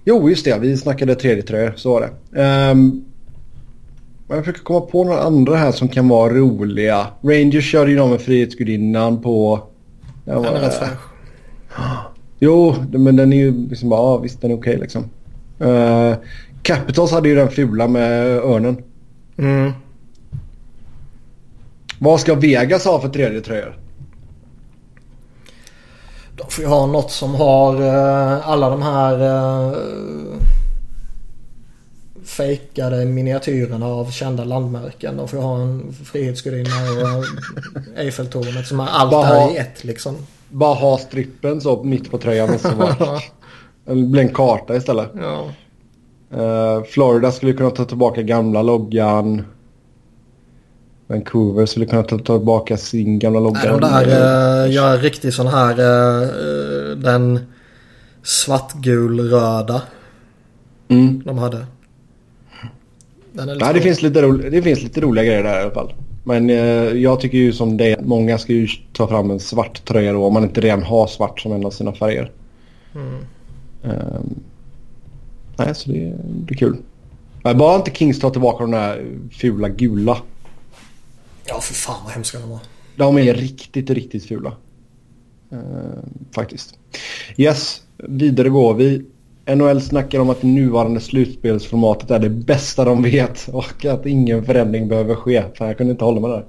[0.05, 0.59] Jo, just det.
[0.59, 1.73] Vi snackade tredje tröjor.
[1.75, 2.41] Så var det.
[2.71, 3.05] Um,
[4.29, 7.07] Jag försöker komma på några andra här som kan vara roliga.
[7.21, 9.63] Rangers körde ju någon med Frihetsgudinnan på...
[10.27, 10.99] Den är rätt fräsch.
[12.39, 15.09] Jo, men den är ju liksom bara, ja visst den är okej okay, liksom.
[15.61, 16.15] Uh,
[16.61, 18.83] Capitals hade ju den fula med örnen.
[19.37, 19.71] Mm.
[21.99, 23.77] Vad ska Vegas ha för tredje tröjor?
[26.35, 29.77] De får ju ha något som har uh, alla de här uh,
[32.27, 35.17] fejkade miniatyrerna av kända landmärken.
[35.17, 37.25] De får ha en Frihetsgudinna och
[37.99, 40.15] Eiffeltornet som är allt där i ett liksom.
[40.49, 42.59] Bara ha strippen så mitt på tröjan.
[42.59, 43.19] Så bara,
[43.85, 45.09] det blir en karta istället.
[45.15, 45.49] Ja.
[46.33, 49.43] Uh, Florida skulle kunna ta tillbaka gamla loggan.
[51.07, 53.59] Vancouver skulle kunna ta tillbaka sin gamla logga.
[53.63, 57.39] Nej, de där uh, gör riktigt sån här uh, den
[58.23, 59.81] svartgul-röda.
[60.87, 61.21] Mm.
[61.25, 61.65] De hade.
[63.45, 65.93] Nej, det finns, lite det finns lite roliga grejer där i alla fall.
[66.23, 66.55] Men eh,
[67.01, 70.33] jag tycker ju som det många ska ju ta fram en svart tröja då om
[70.33, 72.31] man inte redan har svart som en av sina färger.
[72.95, 73.15] Mm.
[73.81, 74.39] Um,
[75.57, 76.77] nej, så det, det är kul.
[77.43, 80.17] Bara inte Kings tar tillbaka de där fula gula.
[81.45, 82.59] Ja, för fan vad hemska de var.
[82.95, 84.53] De är riktigt, riktigt fula.
[85.53, 85.59] Uh,
[86.31, 86.79] faktiskt.
[87.37, 89.05] Yes, vidare går vi.
[89.55, 94.45] NHL snackar om att det nuvarande slutspelsformatet är det bästa de vet och att ingen
[94.45, 95.43] förändring behöver ske.
[95.57, 96.45] Fan, jag kunde inte hålla mig där.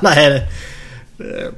[0.02, 0.46] Nej.
[1.16, 1.50] Det, det...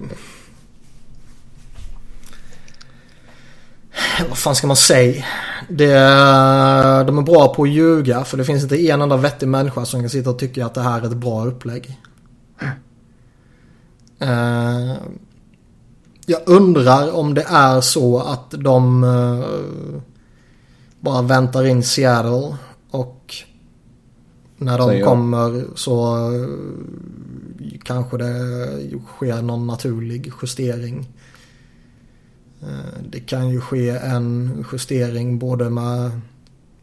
[4.28, 5.24] Vad fan ska man säga?
[5.68, 5.94] Det,
[7.06, 10.00] de är bra på att ljuga för det finns inte en enda vettig människa som
[10.00, 11.98] kan sitta och tycka att det här är ett bra upplägg.
[14.22, 14.92] Uh,
[16.26, 20.00] jag undrar om det är så att de uh,
[21.02, 22.56] bara väntar in Seattle
[22.90, 23.34] och
[24.56, 26.58] när de kommer så uh,
[27.84, 28.34] kanske det
[29.16, 31.08] sker någon naturlig justering.
[33.10, 36.20] Det kan ju ske en justering både med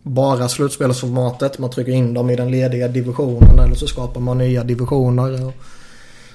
[0.04, 1.60] bara slutspelsformatet.
[1.60, 5.46] Man trycker in dem i den lediga divisionen eller så skapar man nya divisioner.
[5.46, 5.54] Och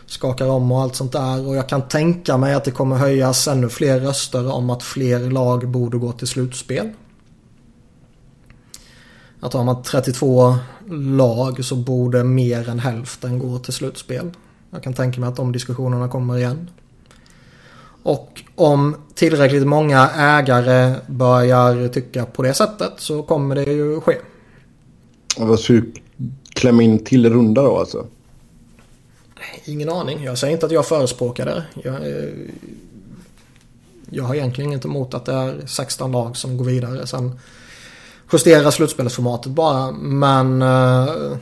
[0.06, 1.46] skakar om och allt sånt där.
[1.46, 5.18] Och jag kan tänka mig att det kommer höjas ännu fler röster om att fler
[5.18, 6.90] lag borde gå till slutspel.
[9.44, 10.56] Att har man 32
[10.90, 14.30] lag så borde mer än hälften gå till slutspel.
[14.70, 16.70] Jag kan tänka mig att de diskussionerna kommer igen.
[18.02, 24.16] Och om tillräckligt många ägare börjar tycka på det sättet så kommer det ju ske.
[25.36, 25.92] Vad ska du
[26.48, 28.06] klämma in till runda då alltså?
[29.64, 30.24] Ingen aning.
[30.24, 31.64] Jag säger inte att jag förespråkar det.
[31.82, 32.28] Jag, eh,
[34.10, 37.06] jag har egentligen inget emot att det är 16 lag som går vidare.
[37.06, 37.38] Sen
[38.34, 39.90] justera slutspelsformatet bara.
[39.92, 41.36] Men eh,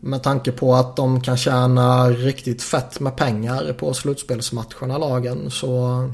[0.00, 6.10] med tanke på att de kan tjäna riktigt fett med pengar på slutspelsmatcherna lagen så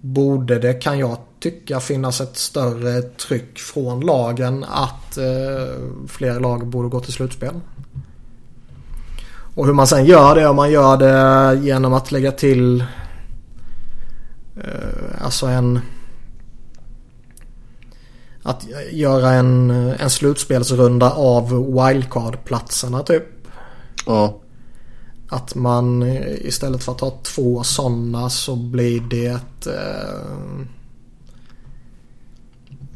[0.00, 5.74] borde det kan jag tycka finnas ett större tryck från lagen att eh,
[6.08, 7.54] fler lag borde gå till slutspel.
[9.54, 12.80] Och hur man sen gör det, om man gör det genom att lägga till
[14.56, 15.80] eh, alltså en
[18.46, 23.24] att göra en, en slutspelsrunda av wildcard-platserna typ.
[24.06, 24.40] Ja.
[25.28, 26.02] Att man
[26.40, 30.66] istället för att ha två sådana så blir det eh,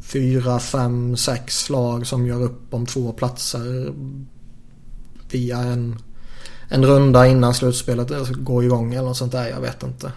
[0.01, 3.93] fyra, fem, sex lag som gör upp om två platser
[5.31, 5.99] via en,
[6.67, 9.49] en runda innan slutspelet går igång eller något sånt där.
[9.49, 10.11] Jag vet inte.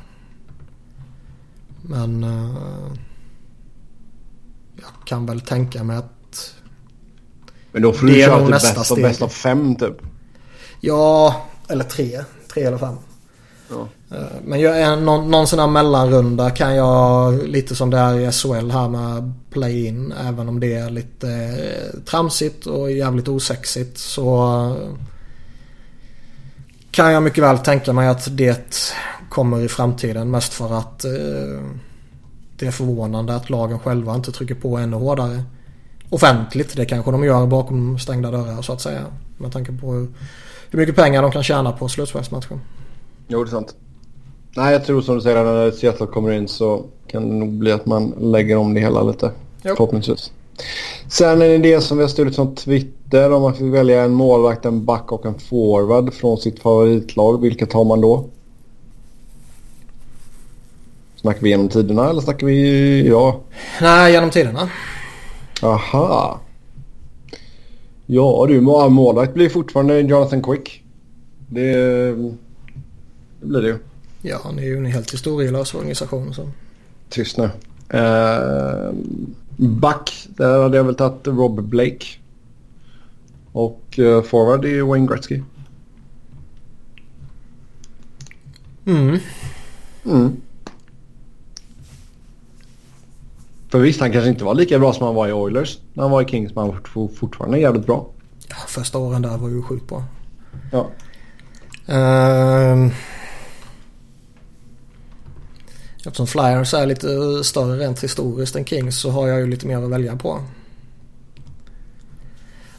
[1.83, 2.92] Men eh,
[5.04, 6.54] kan väl tänka mig att
[7.72, 9.96] Men då får du köra till bäst av bäst av fem typ.
[10.80, 12.24] Ja, eller tre.
[12.54, 12.96] Tre eller fem.
[13.70, 13.88] Ja.
[14.16, 18.32] Eh, men jag någon, någon sån här mellanrunda kan jag lite som det är i
[18.32, 20.14] SHL här med play-in.
[20.28, 24.76] Även om det är lite eh, tramsigt och jävligt osexigt så
[26.90, 28.94] kan jag mycket väl tänka mig att det
[29.28, 30.30] kommer i framtiden.
[30.30, 31.10] Mest för att eh,
[32.62, 35.42] det är förvånande att lagen själva inte trycker på ännu hårdare.
[36.11, 39.01] Offentligt, det kanske de gör bakom stängda dörrar så att säga.
[39.38, 40.09] Med tanke på hur,
[40.70, 42.61] hur mycket pengar de kan tjäna på slutspelsmatchen.
[43.29, 43.75] Jo, det är sant.
[44.57, 47.72] Nej, jag tror som du säger när Seattle kommer in så kan det nog bli
[47.72, 49.31] att man lägger om det hela lite.
[49.62, 49.75] Jo.
[49.77, 50.33] Förhoppningsvis.
[51.09, 54.12] Sen är det det som vi har stulit från Twitter om man fick välja en
[54.12, 57.40] målvakt, en back och en forward från sitt favoritlag.
[57.40, 58.25] Vilket tar man då?
[61.22, 63.40] Snackar vi genom tiderna eller snackar vi ja?
[63.80, 64.70] Nej, genom tiderna.
[65.62, 66.40] Aha.
[68.06, 70.82] Ja du, målvakt blir fortfarande Jonathan Quick.
[71.48, 71.72] Det,
[73.40, 73.78] det blir det ju.
[74.22, 76.35] Ja, han är ju en helt historielös organisation.
[76.35, 76.48] Så.
[77.08, 77.44] Tyst nu.
[77.94, 78.92] Uh,
[79.56, 82.06] back, där hade jag väl tagit Rob Blake.
[83.52, 85.42] Och uh, forward är Wayne Gretzky.
[88.87, 89.18] Mm.
[90.04, 90.37] Mm.
[93.72, 96.11] För visst, han kanske inte var lika bra som han var i Oilers när han
[96.11, 98.06] var i Kings, men han var fortfarande jävligt bra.
[98.48, 100.04] Ja, första åren där var ju sjukt bra.
[100.72, 100.90] Ja.
[101.88, 102.92] Uh,
[106.06, 109.82] eftersom Flyers är lite större rent historiskt än Kings så har jag ju lite mer
[109.82, 110.40] att välja på.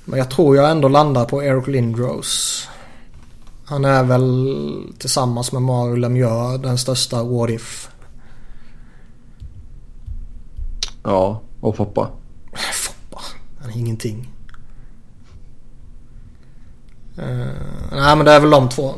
[0.05, 2.67] Men jag tror jag ändå landar på Eric Lindros.
[3.65, 4.55] Han är väl
[4.97, 7.89] tillsammans med Mario Lemieux den största what if.
[11.03, 12.09] Ja, och Foppa.
[12.73, 13.21] Foppa,
[13.59, 14.29] han är ingenting.
[17.19, 17.47] Uh,
[17.91, 18.95] nej men det är väl de två.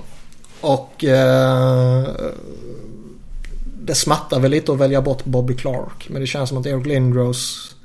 [0.62, 2.32] Och uh,
[3.86, 6.10] det smattar väl lite att välja bort Bobby Clark.
[6.10, 7.76] Men det känns som att Eric Lindros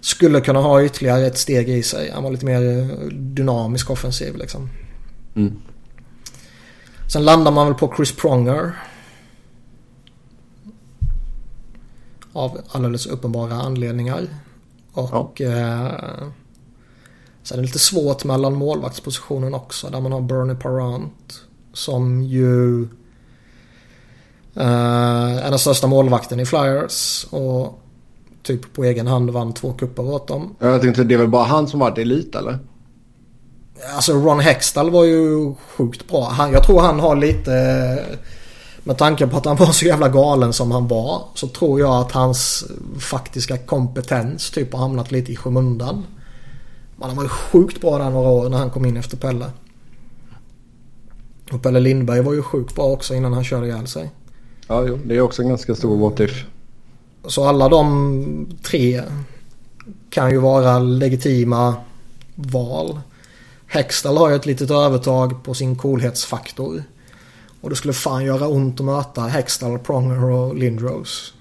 [0.00, 2.10] skulle kunna ha ytterligare ett steg i sig.
[2.10, 4.70] Han var lite mer dynamisk offensiv liksom.
[5.36, 5.56] Mm.
[7.12, 8.72] Sen landar man väl på Chris Pronger.
[12.36, 14.26] Av alldeles uppenbara anledningar.
[14.92, 15.46] Och ja.
[15.46, 16.28] eh,
[17.42, 19.88] så är det lite svårt mellan målvaktspositionen också.
[19.90, 21.40] Där man har Bernie Parent.
[21.72, 22.82] Som ju
[24.54, 27.26] eh, är den största målvakten i Flyers.
[27.30, 27.80] Och
[28.42, 30.56] typ på egen hand vann två kupper åt dem.
[30.58, 32.58] Jag tänkte det är väl bara han som varit elit eller?
[33.94, 36.28] Alltså Ron Hextall var ju sjukt bra.
[36.28, 38.04] Han, jag tror han har lite...
[38.86, 41.22] Med tanke på att han var så jävla galen som han var.
[41.34, 42.64] Så tror jag att hans
[42.98, 46.04] faktiska kompetens typ har hamnat lite i skymundan.
[46.96, 49.50] Men han var ju sjukt bra där några år när han kom in efter Pelle.
[51.52, 54.10] Och Pelle Lindberg var ju sjukt bra också innan han körde ihjäl sig.
[54.68, 56.44] Ja, jo, det är också en ganska stor what if.
[57.24, 59.02] Så alla de tre
[60.10, 61.74] kan ju vara legitima
[62.34, 63.00] val.
[63.66, 66.82] Hextall har ju ett litet övertag på sin coolhetsfaktor.
[67.66, 71.34] Och det skulle fan göra ont att möta Hextall, Pronger och Lindros.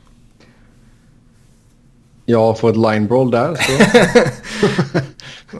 [2.26, 3.72] Ja, få ett line brawl där så.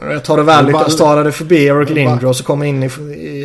[0.00, 3.42] jag tar det väl lyckas ta det förbi Eric Lindros och kommer in i, i,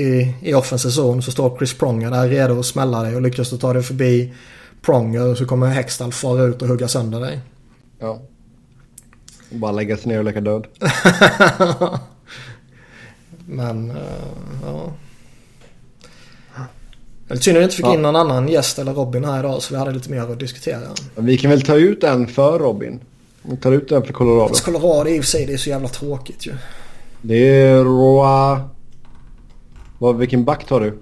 [0.00, 3.50] i, i offensiv zon så står Chris Pronger där redo att smälla dig och lyckas
[3.50, 4.34] du ta det förbi
[4.82, 7.40] Pronger och så kommer Hextall fara ut och hugga sönder dig.
[7.98, 8.20] Ja.
[9.50, 10.66] Bara lägga sig ner och leka död.
[13.46, 13.96] Men, uh,
[14.62, 14.92] ja.
[17.28, 17.94] Lite synd att vi inte fick ja.
[17.94, 20.80] in någon annan gäst eller Robin här idag så vi hade lite mer att diskutera.
[21.14, 23.00] Vi kan väl ta ut en för Robin.
[23.42, 24.48] Vi tar ut en för Colorado.
[24.48, 26.54] Fast Colorado i och för sig det är så jävla tråkigt ju.
[27.22, 28.68] Det är Roa...
[29.98, 30.98] Vad, vilken back tar du?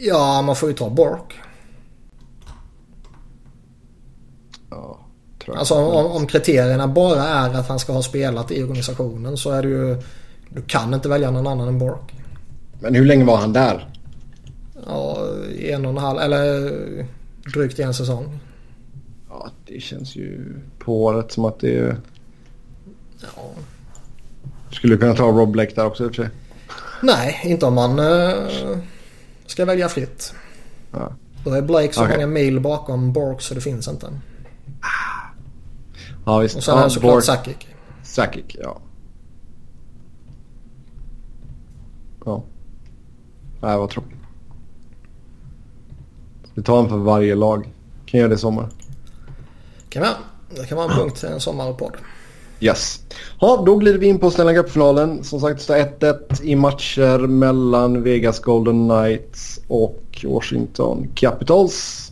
[0.00, 1.34] Ja, man får ju ta Bork.
[4.70, 4.98] Ja.
[5.54, 9.62] Alltså om, om kriterierna bara är att han ska ha spelat i organisationen så är
[9.62, 10.02] det ju...
[10.54, 12.14] Du kan inte välja någon annan än Bork.
[12.80, 13.88] Men hur länge var han där?
[14.86, 16.70] Ja, en och en halv eller
[17.52, 18.38] drygt en säsong.
[19.28, 21.96] Ja, det känns ju på året som att det är...
[23.20, 23.50] Ja.
[24.70, 26.30] Skulle kunna ta Rob Blake där också i och för sig.
[27.02, 28.78] Nej, inte om man uh,
[29.46, 30.34] ska välja fritt.
[30.90, 31.12] Ja.
[31.44, 32.16] Då är Blake så okay.
[32.16, 34.06] många mil bakom Bork så det finns inte.
[36.26, 36.56] Ja visst.
[36.56, 37.56] Och sen ja, är det såklart Sakic.
[38.02, 38.80] Sakic, ja.
[42.24, 42.42] Ja.
[43.60, 44.18] Nej, vad tråkigt.
[46.54, 47.72] Vi tar en för varje lag.
[48.06, 48.68] Kan göra det i sommar.
[49.88, 50.08] Kan vi
[50.60, 51.92] Det kan vara en punkt en sommarpodd.
[52.60, 53.00] Yes.
[53.40, 55.24] Ja, då glider vi in på Stanley Cup-finalen.
[55.24, 62.08] Som sagt står 1-1 i matcher mellan Vegas Golden Knights och Washington Capitals.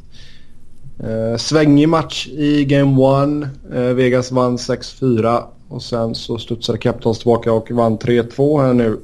[1.00, 3.02] Eh, svängig match i Game
[3.42, 3.74] 1.
[3.74, 9.00] Eh, Vegas vann 6-4 och sen så studsade Capitals tillbaka och vann 3-2 här nu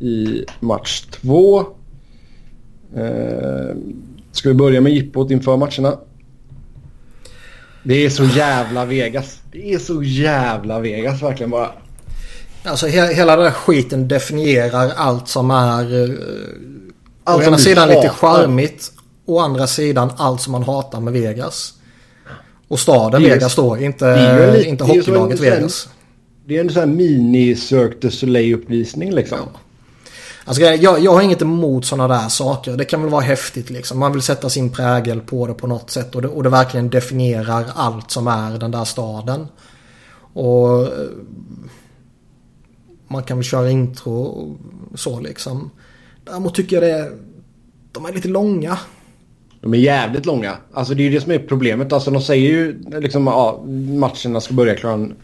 [0.00, 1.60] i match 2.
[2.96, 3.76] Eh,
[4.32, 5.98] ska vi börja med jippot inför matcherna?
[7.82, 9.40] Det är så jävla Vegas.
[9.52, 11.70] Det är så jävla Vegas verkligen bara.
[12.64, 15.94] Alltså he hela den här skiten definierar allt som är...
[15.94, 16.16] Uh,
[17.24, 18.02] allt å ena sidan hatar.
[18.02, 18.92] lite charmigt
[19.26, 21.74] å andra sidan allt som man hatar med Vegas.
[22.68, 25.88] Och staden Vegas då, inte, lite, inte hockeylaget Vegas.
[26.46, 29.38] Det är en sån här mini Cirque du Soleil uppvisning liksom.
[29.38, 29.60] Ja.
[30.50, 32.76] Alltså, jag, jag har inget emot sådana där saker.
[32.76, 33.98] Det kan väl vara häftigt liksom.
[33.98, 36.14] Man vill sätta sin prägel på det på något sätt.
[36.14, 39.46] Och det, och det verkligen definierar allt som är den där staden.
[40.32, 40.88] Och eh,
[43.08, 44.14] man kan väl köra intro
[44.92, 45.70] och så liksom.
[46.24, 47.12] Däremot tycker jag det
[47.92, 48.78] de är lite långa.
[49.60, 50.56] De är jävligt långa.
[50.72, 51.92] Alltså det är ju det som är problemet.
[51.92, 53.62] Alltså de säger ju liksom ja,
[53.98, 55.14] matcherna ska börja klockan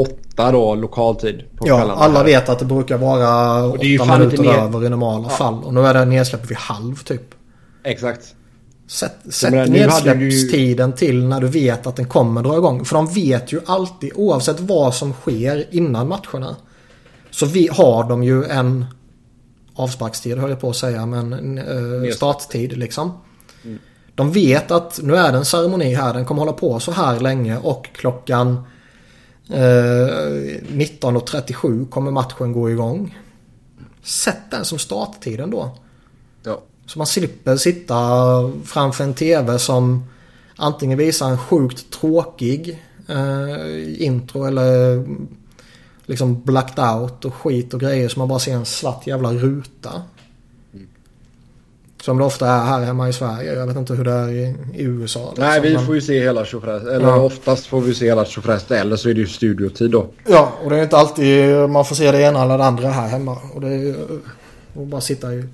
[0.00, 1.44] åtta då lokal tid.
[1.56, 4.58] På ja, alla vet att det brukar vara åtta minuter ner...
[4.58, 5.28] över i normala ja.
[5.28, 5.64] fall.
[5.64, 7.34] Och nu är det nedsläpp vid halv typ.
[7.84, 8.34] Exakt.
[8.86, 12.84] Sätt, sätt nedsläppstiden till när du vet att den kommer dra igång.
[12.84, 16.56] För de vet ju alltid oavsett vad som sker innan matcherna.
[17.30, 18.86] Så vi har de ju en
[19.74, 23.12] avsparkstid höll jag på att säga men eh, starttid liksom.
[23.64, 23.78] Mm.
[24.14, 26.14] De vet att nu är det en ceremoni här.
[26.14, 28.64] Den kommer hålla på så här länge och klockan
[29.48, 33.18] 19.37 kommer matchen gå igång.
[34.02, 35.76] Sätt den som starttiden då.
[36.42, 36.62] Ja.
[36.86, 37.96] Så man slipper sitta
[38.64, 40.04] framför en TV som
[40.56, 45.04] antingen visar en sjukt tråkig eh, intro eller
[46.06, 50.02] liksom blacked out och skit och grejer så man bara ser en svart jävla ruta.
[52.02, 53.54] Som det ofta är här hemma i Sverige.
[53.54, 55.28] Jag vet inte hur det är i, i USA.
[55.28, 55.44] Liksom.
[55.44, 56.82] Nej, vi får ju se hela tjofräs.
[56.82, 57.20] Eller ja.
[57.20, 58.70] oftast får vi se hela tjofräs.
[58.70, 60.06] Eller så är det ju studiotid då.
[60.26, 63.08] Ja, och det är inte alltid man får se det ena eller det andra här
[63.08, 63.36] hemma.
[63.54, 63.94] Och det är
[64.76, 65.44] att bara sitta i,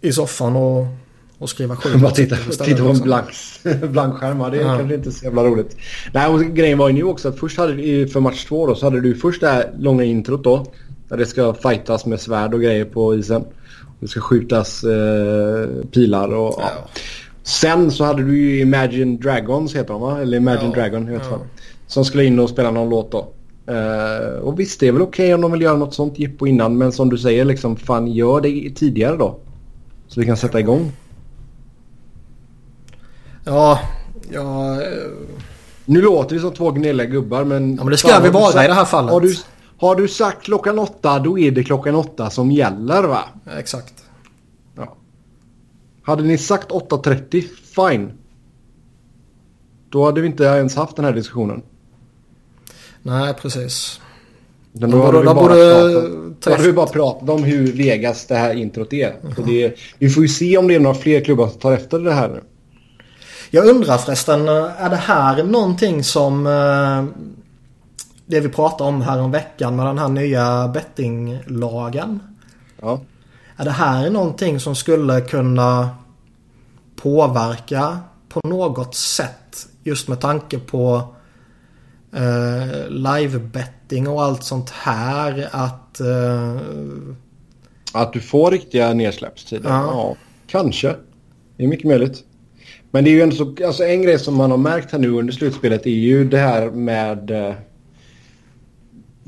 [0.00, 0.86] i soffan och
[1.40, 2.00] och skriva skit.
[2.00, 3.26] Bara titta, titta på en blank,
[3.82, 4.38] blank skärm.
[4.38, 4.76] Det är ja.
[4.76, 5.76] kanske inte så jävla roligt.
[6.12, 8.74] Nej, och grejen var ju nu också att först hade du för match två då
[8.74, 10.66] så hade du först det här långa introt då.
[11.08, 13.44] Där det ska fightas med svärd och grejer på isen.
[14.00, 16.70] Det ska skjutas eh, pilar och ja.
[16.76, 16.88] ja.
[17.42, 20.20] Sen så hade du ju Imagine Dragons heter de va?
[20.20, 20.74] Eller Imagine ja.
[20.74, 21.38] Dragon, jag vet ja.
[21.86, 23.28] Som skulle in och spela någon låt då.
[23.70, 26.46] Uh, och visst det är väl okej okay om de vill göra något sånt jippo
[26.46, 26.78] innan.
[26.78, 29.38] Men som du säger liksom fan gör det tidigare då.
[30.08, 30.92] Så vi kan sätta igång.
[33.44, 33.80] Ja,
[34.32, 34.78] ja...
[35.84, 37.76] Nu låter vi som två gnälliga gubbar men...
[37.76, 39.12] Ja men det ska vi vara i det här fallet.
[39.12, 39.34] Har du,
[39.80, 43.24] har du sagt klockan åtta då är det klockan åtta som gäller va?
[43.58, 43.94] Exakt.
[44.76, 44.96] Ja.
[46.02, 48.12] Hade ni sagt 8.30, fine.
[49.88, 51.62] Då hade vi inte ens haft den här diskussionen.
[53.02, 54.00] Nej, precis.
[54.72, 58.26] Men då, då, hade vi bara pratat, då hade vi bara pratat om hur Vegas
[58.26, 59.16] det här introt är.
[59.22, 59.34] Mm.
[59.34, 61.98] Så det, vi får ju se om det är några fler klubbar som tar efter
[61.98, 62.40] det här nu.
[63.50, 67.24] Jag undrar förresten, är det här någonting som eh,
[68.30, 72.20] det vi pratade om här om veckan med den här nya bettinglagen?
[72.80, 73.00] Ja.
[73.56, 75.88] Är det här någonting som skulle kunna
[76.96, 81.14] påverka på något sätt just med tanke på
[82.12, 86.00] eh, livebetting och allt sånt här att...
[86.00, 86.56] Eh,
[87.92, 89.70] att du får riktiga nedsläppstider?
[89.70, 89.84] Ja.
[89.86, 90.16] ja,
[90.46, 90.96] kanske.
[91.56, 92.24] Det är mycket möjligt.
[92.90, 95.10] Men det är ju ändå så, alltså en grej som man har märkt här nu
[95.10, 97.30] under slutspelet är ju det här med...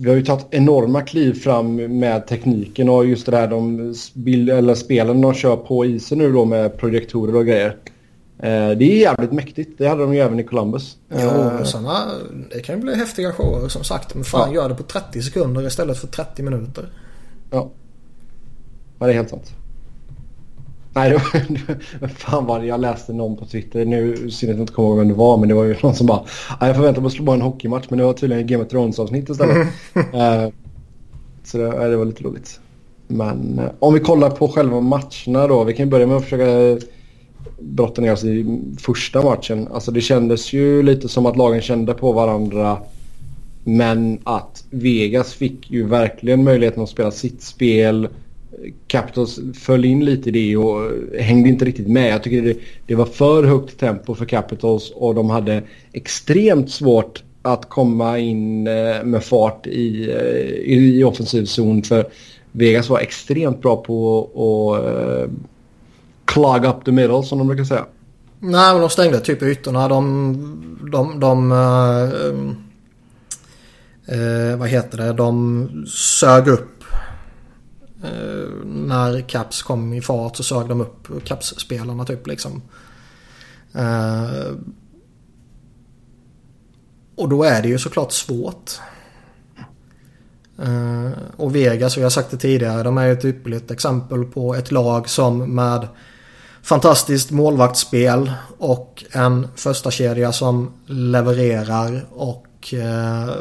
[0.02, 4.50] Vi har ju tagit enorma kliv fram med tekniken och just det här de bild,
[4.50, 7.76] eller spelen de kör på isen nu då med projektorer och grejer.
[8.38, 9.78] Eh, det är jävligt mäktigt.
[9.78, 10.96] Det hade de ju även i Columbus.
[11.08, 11.98] Jo, eh, såna,
[12.50, 14.14] det kan ju bli häftiga shower som sagt.
[14.14, 14.54] Men fan ja.
[14.54, 16.92] gör det på 30 sekunder istället för 30 minuter.
[17.50, 17.70] Ja.
[18.98, 19.52] Ja, det är helt sant.
[20.94, 21.16] Nej, det
[22.00, 22.66] var, fan var det?
[22.66, 23.84] Jag läste någon på Twitter.
[23.84, 25.36] Nu ser jag inte komma ihåg vem det var.
[25.36, 26.22] Men det var ju någon som bara.
[26.60, 27.86] Jag förväntade mig att slå bara en hockeymatch.
[27.88, 29.56] Men det var tydligen Game of Thrones avsnitt istället.
[29.96, 30.04] uh,
[31.44, 32.60] så det, det, var lite roligt.
[33.06, 35.64] Men uh, om vi kollar på själva matcherna då.
[35.64, 36.86] Vi kan börja med att försöka
[37.58, 39.68] brotta ner oss i första matchen.
[39.72, 42.78] Alltså det kändes ju lite som att lagen kände på varandra.
[43.64, 48.08] Men att Vegas fick ju verkligen möjligheten att spela sitt spel
[48.86, 52.12] Capitals föll in lite i det och hängde inte riktigt med.
[52.12, 57.22] Jag tycker det, det, var för högt tempo för Capitals och de hade extremt svårt
[57.42, 60.10] att komma in eh, med fart i,
[60.64, 61.82] i, i offensiv zon.
[61.82, 62.06] För
[62.52, 65.30] Vegas var extremt bra på att uh,
[66.24, 67.86] clog up the middle som de brukar säga.
[68.40, 69.88] Nej, men de stängde typ ytorna.
[69.88, 72.08] De, de, de uh,
[74.16, 75.12] uh, vad heter det?
[75.12, 76.71] De sög upp
[78.02, 82.62] Eh, när Caps kom i fart så sög de upp Caps-spelarna typ liksom.
[83.72, 84.56] Eh,
[87.16, 88.70] och då är det ju såklart svårt.
[90.58, 94.24] Eh, och Vegas, och jag har sagt det tidigare, de är ju ett ypperligt exempel
[94.24, 95.88] på ett lag som med
[96.62, 103.34] fantastiskt målvaktsspel och en första kedja som levererar och eh,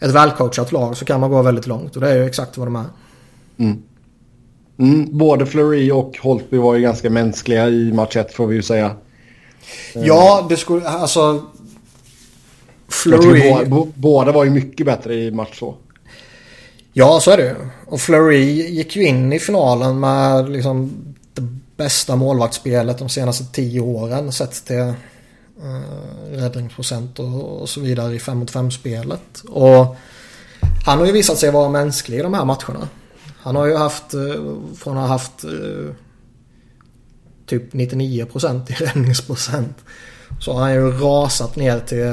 [0.00, 2.66] ett välcoachat lag så kan man gå väldigt långt och det är ju exakt vad
[2.66, 2.84] de är.
[3.58, 3.82] Mm.
[4.78, 8.62] Mm, både Fleury och Holtby var ju ganska mänskliga i match 1 får vi ju
[8.62, 8.96] säga.
[9.92, 10.88] Ja, det skulle...
[10.88, 11.42] Alltså...
[12.88, 13.64] Fleury...
[13.66, 15.74] Båda, båda var ju mycket bättre i match 2.
[16.92, 17.54] Ja, så är det ju.
[17.86, 20.92] Och Fleury gick ju in i finalen med liksom
[21.34, 21.42] det
[21.76, 24.92] bästa målvaktsspelet de senaste tio åren sett till
[25.62, 29.40] uh, räddningsprocent och, och, så vidare i 5 mot 5 spelet.
[29.48, 29.96] Och
[30.86, 32.88] han har ju visat sig vara mänsklig i de här matcherna.
[33.38, 35.90] Han har ju haft, uh, från att ha haft uh,
[37.46, 39.76] typ 99% i räddningsprocent
[40.40, 42.04] så har han ju rasat ner till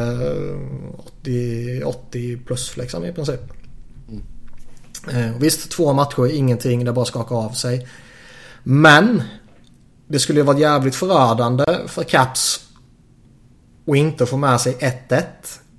[0.97, 3.41] 80, 80 plus liksom i princip.
[5.11, 7.87] Eh, visst, två matcher, ingenting, det bara skaka av sig.
[8.63, 9.23] Men
[10.07, 12.64] det skulle ju varit jävligt förödande för Caps
[13.85, 14.73] och inte få med sig
[15.09, 15.23] 1-1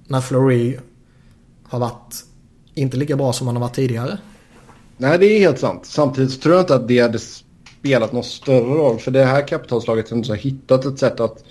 [0.07, 0.76] när Flory
[1.68, 2.24] har varit
[2.74, 4.18] inte lika bra som han har varit tidigare.
[4.96, 5.86] Nej, det är helt sant.
[5.86, 8.98] Samtidigt tror jag inte att det hade spelat någon större roll.
[8.98, 11.44] För det här kapitalslaget har hittat ett sätt att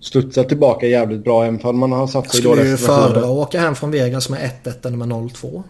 [0.00, 1.44] studsa tillbaka jävligt bra.
[1.44, 3.02] Även om man har satt sig i dåliga situationer.
[3.02, 5.62] Skulle ju föredra att åka hem från Vegas med 1-1 än med 0-2.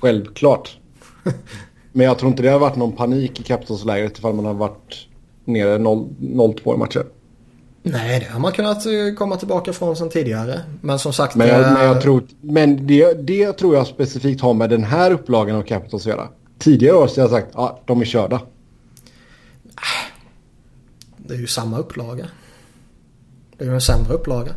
[0.00, 0.78] Självklart.
[1.92, 5.06] Men jag tror inte det har varit någon panik i Capitals-lägret ifall man har varit
[5.44, 7.04] nere 0-2 i matcher.
[7.82, 10.60] Nej, det har man kunnat eh, komma tillbaka från sen tidigare.
[10.80, 11.34] Men som sagt...
[11.34, 15.10] Men, jag, men, jag tror, men det, det tror jag specifikt har med den här
[15.10, 16.28] upplagan av Capitals att göra.
[16.58, 18.40] Tidigare år så har jag sagt att ja, de är körda.
[21.16, 22.26] Det är ju samma upplaga.
[23.58, 24.52] Det är ju en sämre upplaga.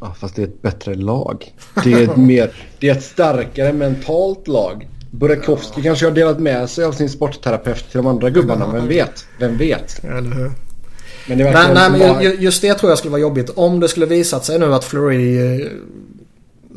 [0.00, 1.54] Ja, fast det är ett bättre lag.
[1.84, 4.88] Det är ett, mer, det är ett starkare mentalt lag.
[5.10, 5.82] Burakovsky ja.
[5.82, 8.72] kanske har delat med sig av sin sportterapeut till de andra gubbarna.
[8.72, 9.26] Vem vet?
[9.38, 10.04] Vem vet?
[10.04, 10.52] Eller hur?
[11.28, 12.22] Men det nej, nej, men bara...
[12.22, 13.50] just det tror jag skulle vara jobbigt.
[13.50, 15.68] Om det skulle visat sig nu att Fleury eh,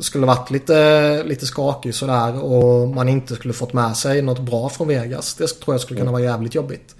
[0.00, 4.68] skulle varit lite, lite skakig sådär och man inte skulle fått med sig något bra
[4.68, 5.34] från Vegas.
[5.34, 6.94] Det tror jag skulle kunna vara jävligt jobbigt.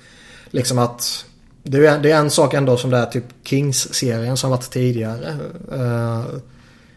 [0.51, 1.25] Liksom att
[1.63, 5.37] det är, det är en sak ändå som det är typ Kings-serien som varit tidigare.
[5.73, 6.25] Uh,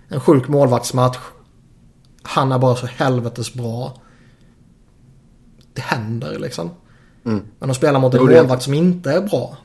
[0.07, 1.17] en sjuk målvaktsmatch.
[2.21, 3.93] Han är bara så helvetes bra
[5.73, 6.69] det händer liksom.
[7.25, 7.43] Mm.
[7.59, 9.57] Men att spela mot en målvakt som inte är bra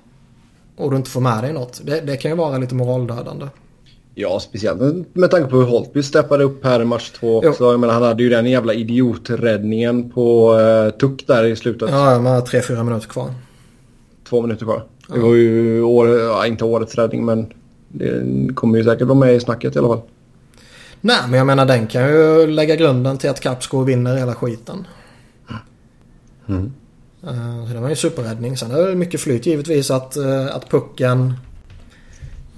[0.77, 1.81] och du inte får med dig något.
[1.85, 3.47] Det, det kan ju vara lite moraldödande.
[4.15, 7.65] Ja, speciellt med tanke på hur Holtby steppade upp här i match två också.
[7.65, 11.91] Jag menar, han hade ju den jävla idioträddningen på uh, Tuck där i slutet.
[11.91, 13.31] Ja, med tre, fyra minuter kvar.
[14.29, 14.85] Två minuter kvar.
[15.09, 15.15] Ja.
[15.15, 17.53] Det var ju, år, ja, inte årets räddning, men
[17.89, 20.03] det kommer ju säkert vara med i snacket i alla fall.
[21.01, 24.87] Nej, men jag menar den kan ju lägga grunden till att Capsco vinner hela skiten.
[26.49, 26.73] Mm.
[27.69, 28.57] Så det var ju superräddning.
[28.57, 31.35] Sen är det mycket flyt givetvis att, eh, att pucken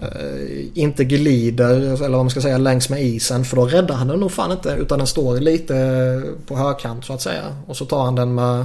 [0.03, 3.45] eh, inte glider, eller vad man ska säga, längs med isen.
[3.45, 4.77] För då räddar han den nog fan inte.
[4.81, 7.43] Utan den står lite på högkant så att säga.
[7.67, 8.65] Och så tar han den med,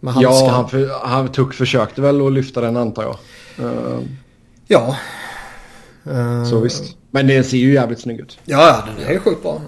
[0.00, 0.46] med handskan.
[0.46, 3.16] Ja, han, för, han Tuck försökte väl att lyfta den antar jag.
[4.66, 4.96] Ja.
[6.50, 6.96] Så visst.
[7.10, 8.38] Men den ser ju jävligt snygg ut.
[8.44, 9.60] Ja, den är ju sjukt bra.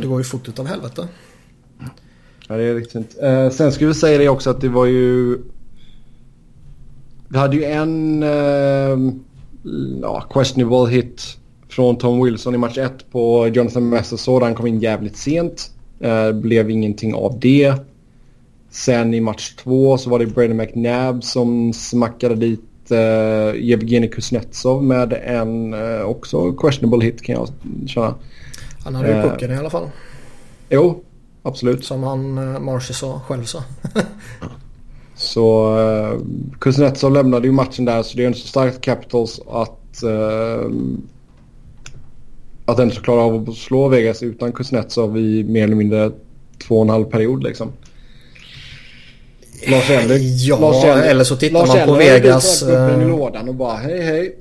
[0.00, 1.08] Det går ju fort av helvete.
[2.48, 3.16] Ja, det är riktigt.
[3.22, 5.38] Eh, sen skulle vi säga det också att det var ju...
[7.28, 9.12] Vi hade ju en eh,
[10.02, 11.22] ja, questionable hit
[11.68, 14.42] från Tom Wilson i match 1 på Jonathan Messersord.
[14.42, 15.70] Han kom in jävligt sent.
[16.00, 17.74] Eh, blev ingenting av det.
[18.70, 24.84] Sen i match 2 så var det Brandon McNabb som smackade dit eh, Evgenij Kuznetsov
[24.84, 27.48] med en eh, också questionable hit kan jag
[27.88, 28.14] känna.
[28.84, 29.90] Han hade ju eh, pucken i alla fall.
[30.70, 31.02] Jo,
[31.42, 31.84] Absolut.
[31.84, 33.62] Som han uh, Marcy sa, själv sa.
[35.16, 36.20] så uh,
[36.58, 40.70] Kuznetsov lämnade ju matchen där så det är inte så starkt Capitals att uh,
[42.64, 46.10] att ändå klara av att slå Vegas utan Kuznetsov i mer eller mindre
[46.66, 47.72] två och en halv period liksom.
[49.66, 50.22] Lars Henrik.
[50.22, 52.62] Ja, Lars eller så tittar Lars man på Vegas.
[52.62, 54.36] Lars upp i lådan och bara hej hej.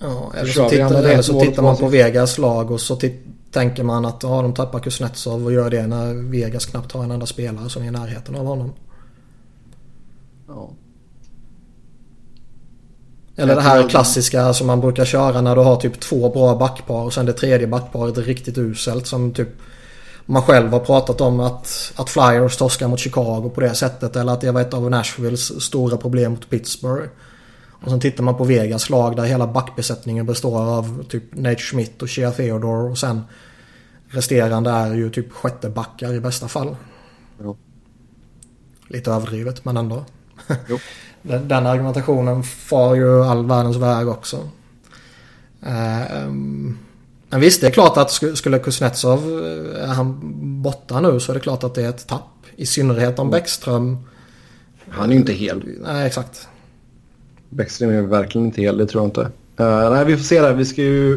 [0.00, 3.82] Ja, eller så, tittar, eller så tittar man på Vegas lag och så tittar tänker
[3.82, 7.26] man att ja, de tappar Kuznetsov och gör det när Vegas knappt har en enda
[7.26, 8.72] spelare som är i närheten av honom.
[10.48, 10.70] Ja.
[13.36, 17.02] Eller det här klassiska som man brukar köra när du har typ två bra backpar
[17.02, 19.48] och sen det tredje backparet är riktigt uselt som typ
[20.26, 24.32] man själv har pratat om att, att Flyers torskar mot Chicago på det sättet eller
[24.32, 27.08] att det var ett av Nashvilles stora problem mot Pittsburgh.
[27.84, 32.02] Och sen tittar man på Vegas lag där hela backbesättningen består av typ Nate Schmidt
[32.02, 33.22] och Shea Theodore och sen
[34.08, 36.76] resterande är ju typ sjätte backar i bästa fall.
[37.42, 37.56] Jo.
[38.88, 40.04] Lite överdrivet men ändå.
[41.22, 44.36] Den, den argumentationen far ju all världens väg också.
[45.66, 46.30] Uh,
[47.28, 49.44] men visst, det är klart att skulle Kuznetsov,
[49.76, 50.20] är han
[50.62, 53.98] borta nu så är det klart att det är ett tapp I synnerhet om Bäckström.
[54.88, 55.64] Han är ju inte hel.
[55.82, 56.48] Nej, exakt.
[57.48, 59.20] Bäckström är verkligen inte hel, det tror jag inte.
[59.60, 60.52] Uh, nej, vi får se där.
[60.54, 61.12] Vi ska ju...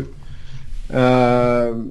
[0.93, 1.85] Uh,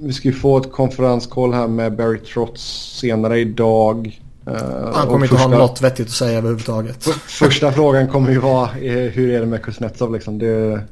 [0.00, 2.62] vi ska ju få ett konferenskoll här med Barry Trotz
[3.00, 4.20] senare idag.
[4.48, 4.54] Uh,
[4.94, 7.04] Han kommer inte första, ha något vettigt att säga överhuvudtaget.
[7.26, 10.38] Första frågan kommer ju vara hur är det med Kuznetsov liksom.
[10.38, 10.82] Det,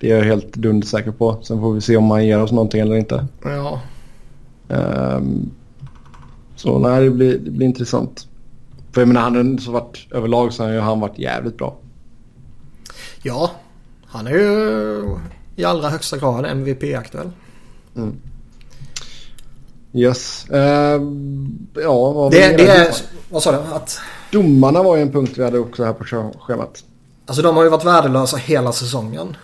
[0.00, 1.42] det är jag helt dundersäker på.
[1.42, 3.26] Sen får vi se om man ger oss någonting eller inte.
[3.44, 3.80] Ja.
[4.68, 5.50] Um,
[6.56, 8.28] så nej, det blir, det blir intressant.
[8.92, 11.76] För jag menar, han har varit överlag så har han varit jävligt bra.
[13.22, 13.50] Ja,
[14.06, 15.18] han är ju
[15.56, 17.30] i allra högsta grad MVP-aktuell.
[17.96, 18.16] Mm.
[19.92, 20.46] Yes.
[20.50, 20.58] Uh,
[21.82, 22.94] ja, vad det, det är...
[23.30, 23.58] Vad sa du?
[23.74, 23.98] Att...
[24.32, 26.04] Domarna var ju en punkt vi hade också här på
[26.38, 26.84] schemat.
[27.26, 29.36] Alltså de har ju varit värdelösa hela säsongen.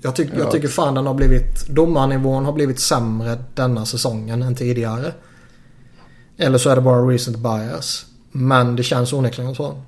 [0.00, 0.38] Jag, tyck, ja.
[0.38, 1.68] jag tycker fan den har blivit...
[1.68, 5.12] Domarnivån har blivit sämre denna säsongen än tidigare.
[6.36, 8.06] Eller så är det bara recent bias.
[8.32, 9.82] Men det känns onekligen så.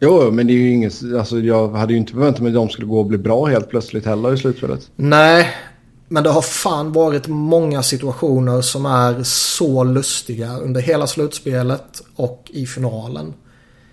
[0.00, 1.02] Jo, men det är ju inget...
[1.18, 3.70] Alltså jag hade ju inte förväntat mig att de skulle gå och bli bra helt
[3.70, 4.90] plötsligt heller i slutspelet.
[4.96, 5.48] Nej,
[6.12, 12.50] men det har fan varit många situationer som är så lustiga under hela slutspelet och
[12.52, 13.34] i finalen.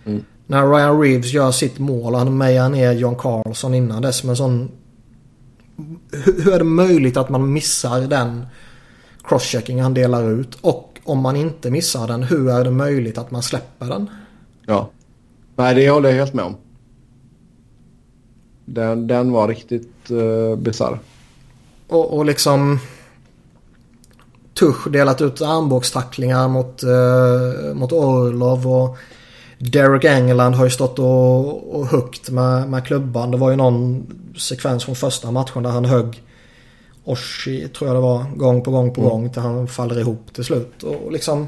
[0.05, 0.23] Mm.
[0.47, 4.37] När Ryan Reeves gör sitt mål och han mejar ner John Carlson innan dess med
[4.37, 4.71] sån...
[6.11, 8.45] Hur är det möjligt att man missar den
[9.23, 10.57] crosschecking han delar ut?
[10.61, 14.09] Och om man inte missar den, hur är det möjligt att man släpper den?
[14.65, 14.89] Ja.
[15.55, 16.55] Nej, det håller jag helt med om.
[18.65, 20.99] Den, den var riktigt uh, bisarr.
[21.89, 22.79] Och, och liksom...
[24.53, 28.97] Tusch delat ut armbågstacklingar mot, uh, mot Orlov och
[29.57, 33.31] Derek England har ju stått och, och huggt med, med klubban.
[33.31, 36.23] Det var ju någon sekvens från första matchen där han högg
[37.03, 39.11] Oshi tror jag det var gång på gång på mm.
[39.11, 40.83] gång till han faller ihop till slut.
[40.83, 41.47] Och, och liksom...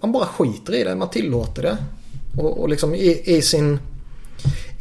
[0.00, 1.76] Man bara skiter i det, man tillåter det.
[2.38, 3.78] Och, och liksom i, i, sin,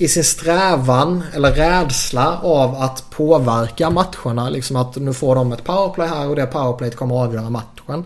[0.01, 4.49] i sin strävan eller rädsla av att påverka matcherna.
[4.49, 8.05] Liksom att nu får de ett powerplay här och det powerplayet kommer att avgöra matchen.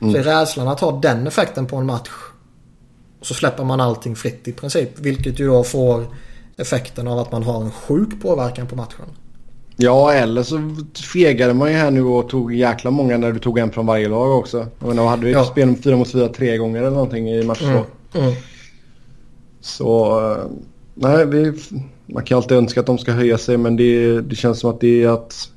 [0.00, 0.12] Mm.
[0.12, 2.10] Så är rädslan att ha den effekten på en match.
[3.22, 4.98] Så släpper man allting fritt i princip.
[4.98, 6.06] Vilket ju då får
[6.56, 9.06] effekten av att man har en sjuk påverkan på matchen.
[9.76, 10.76] Ja, eller så
[11.12, 14.08] fegade man ju här nu och tog jäkla många när du tog en från varje
[14.08, 14.66] lag också.
[14.78, 15.44] Jag menar, hade vi ja.
[15.44, 17.82] spel 4 mot 4 tre gånger eller någonting i match mm.
[18.14, 18.34] Mm.
[19.60, 20.44] Så eh,
[21.00, 21.52] nej, vi,
[22.06, 24.80] man kan alltid önska att de ska höja sig men det, det känns som att
[24.80, 25.48] det är att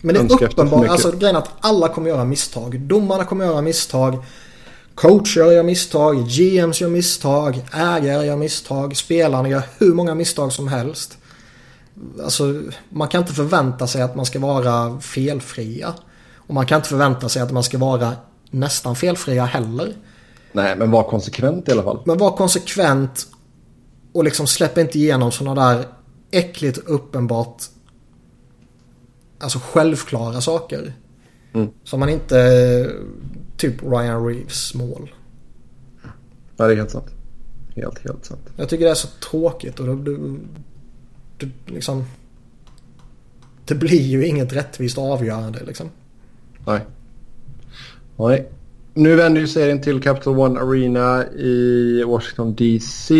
[0.00, 2.80] Men det är uppenbart, alltså grejen är att alla kommer göra misstag.
[2.80, 4.24] Domarna kommer göra misstag.
[4.94, 10.68] Coacher gör misstag, GMs gör misstag, ägare gör misstag, spelarna gör hur många misstag som
[10.68, 11.18] helst.
[12.22, 15.94] Alltså, man kan inte förvänta sig att man ska vara felfria.
[16.36, 18.12] Och man kan inte förvänta sig att man ska vara
[18.50, 19.94] nästan felfria heller.
[20.52, 22.02] Nej, men var konsekvent i alla fall.
[22.04, 23.26] Men var konsekvent
[24.12, 25.84] och liksom släpp inte igenom sådana där
[26.30, 27.62] äckligt uppenbart
[29.38, 30.92] alltså självklara saker.
[31.52, 31.68] Mm.
[31.84, 32.92] Som man inte
[33.56, 35.10] typ Ryan Reeves mål.
[36.56, 37.14] Ja, det är helt sant.
[37.76, 38.40] Helt, helt sant.
[38.56, 40.20] Jag tycker det är så tråkigt och det, det,
[41.38, 42.04] det liksom...
[43.64, 45.90] Det blir ju inget rättvist avgörande liksom.
[46.66, 46.80] Nej.
[48.16, 48.48] Nej.
[48.94, 53.14] Nu vänder ju serien till Capital One Arena i Washington DC.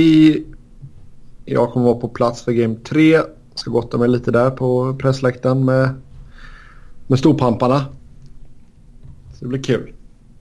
[1.50, 3.20] Jag kommer vara på plats för Game 3.
[3.54, 5.90] Ska gotta mig lite där på pressläktaren med,
[7.06, 7.84] med storpamparna.
[9.34, 9.92] Så det blir kul.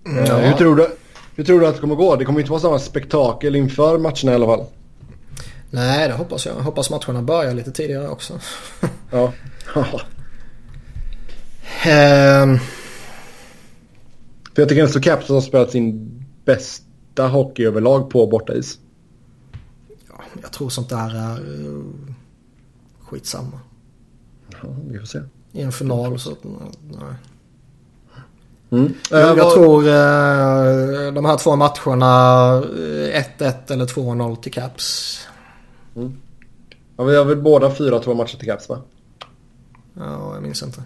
[0.03, 0.38] Ja.
[0.38, 0.88] Hur, tror du,
[1.36, 2.16] hur tror du att det kommer gå?
[2.16, 4.66] Det kommer inte vara samma spektakel inför matcherna i alla fall.
[5.70, 6.55] Nej, det hoppas jag.
[6.55, 8.34] Jag hoppas matcherna börjar lite tidigare också.
[9.12, 9.34] ja.
[12.43, 12.60] um...
[14.55, 16.12] För jag tycker att Capitals har spelat sin
[16.45, 18.78] bästa hockey överlag på bortais.
[20.38, 21.84] Ja, jag tror sånt där är uh,
[23.02, 23.60] skitsamma.
[24.52, 25.20] Ja, vi får se.
[25.52, 26.36] I en final så...
[26.82, 27.16] Nej.
[28.70, 28.94] Mm.
[29.12, 32.06] Jag, jag tror uh, de här två matcherna
[32.62, 35.20] 1-1 eller 2-0 till Caps.
[35.96, 36.18] Mm.
[36.98, 38.82] Ja, vi har väl båda 4-2 matcher till Caps va?
[39.94, 40.84] Ja, jag minns inte.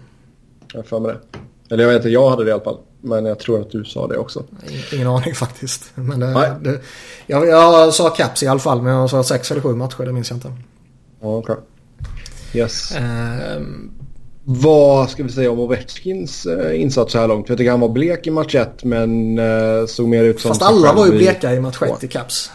[0.72, 1.38] Jag har för mig det.
[1.72, 2.78] Eller jag vet inte, jag hade det i alla fall.
[3.00, 4.44] Men jag tror att du sa det också.
[4.92, 5.90] Ingen aning faktiskt.
[5.94, 6.80] Men det, det,
[7.26, 10.12] jag, jag sa Caps i alla fall, men jag sa sex eller sju matcher, det
[10.12, 10.52] minns jag inte.
[11.20, 11.52] Okej.
[11.52, 11.56] Okay.
[12.60, 12.94] Yes.
[13.56, 13.90] Um,
[14.44, 17.48] vad ska vi säga om Ovechkins uh, insats så här långt?
[17.48, 20.48] Jag tycker han var blek i match 1 men uh, såg mer ut som...
[20.48, 22.50] Fast alla var ju bleka i match 1 i Caps.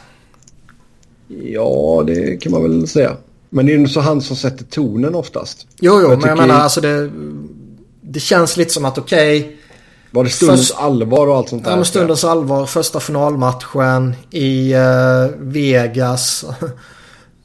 [1.27, 3.17] Ja, det kan man väl säga.
[3.49, 5.67] Men det är ju så han som sätter tonen oftast.
[5.79, 7.09] Jo, jo, jag men jag menar alltså det...
[8.09, 9.39] Det känns lite som att okej...
[9.39, 9.55] Okay,
[10.11, 11.71] Var det stundens Först, allvar och allt sånt där?
[11.71, 12.65] Ja, men stundens allvar.
[12.65, 16.45] Första finalmatchen i uh, Vegas.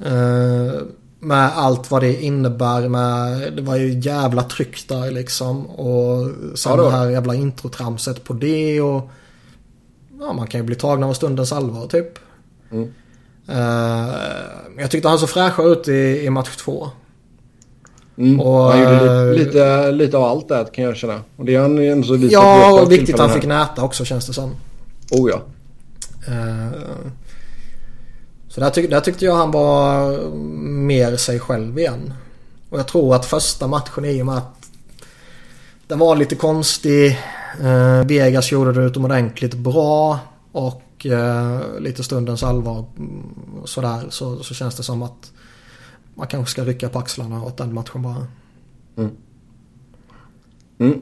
[0.06, 0.72] uh,
[1.20, 5.66] med allt vad det innebär med, det var ju jävla tryck där liksom.
[5.66, 9.10] Och sen ja, det här jävla introtramset på det och
[10.20, 12.18] ja, man kan ju bli tagen av stundens allvar typ.
[12.70, 12.84] Mm.
[13.50, 14.14] Uh,
[14.78, 16.90] jag tyckte han såg fräschare ut i, i match två.
[18.18, 18.40] Mm.
[18.40, 21.20] Och, han gjorde lite, lite, lite, av allt där kan jag känna.
[21.36, 24.32] Och det är han ändå så Ja, och viktigt han fick näta också känns det
[24.32, 24.54] som.
[25.10, 25.42] Oh ja.
[26.28, 26.72] Uh,
[28.48, 30.18] så där, tyck, där tyckte jag han var
[30.62, 32.14] mer sig själv igen.
[32.70, 34.68] Och jag tror att första matchen i och med att
[35.86, 37.18] den var lite konstig.
[37.60, 40.18] Uh, Vegas gjorde det utomordentligt bra.
[40.52, 42.84] Och uh, lite stundens allvar
[43.64, 45.32] sådär så, så känns det som att
[46.14, 48.26] man kanske ska rycka på axlarna åt den matchen bara.
[48.96, 49.10] Mm.
[50.78, 51.00] Mm.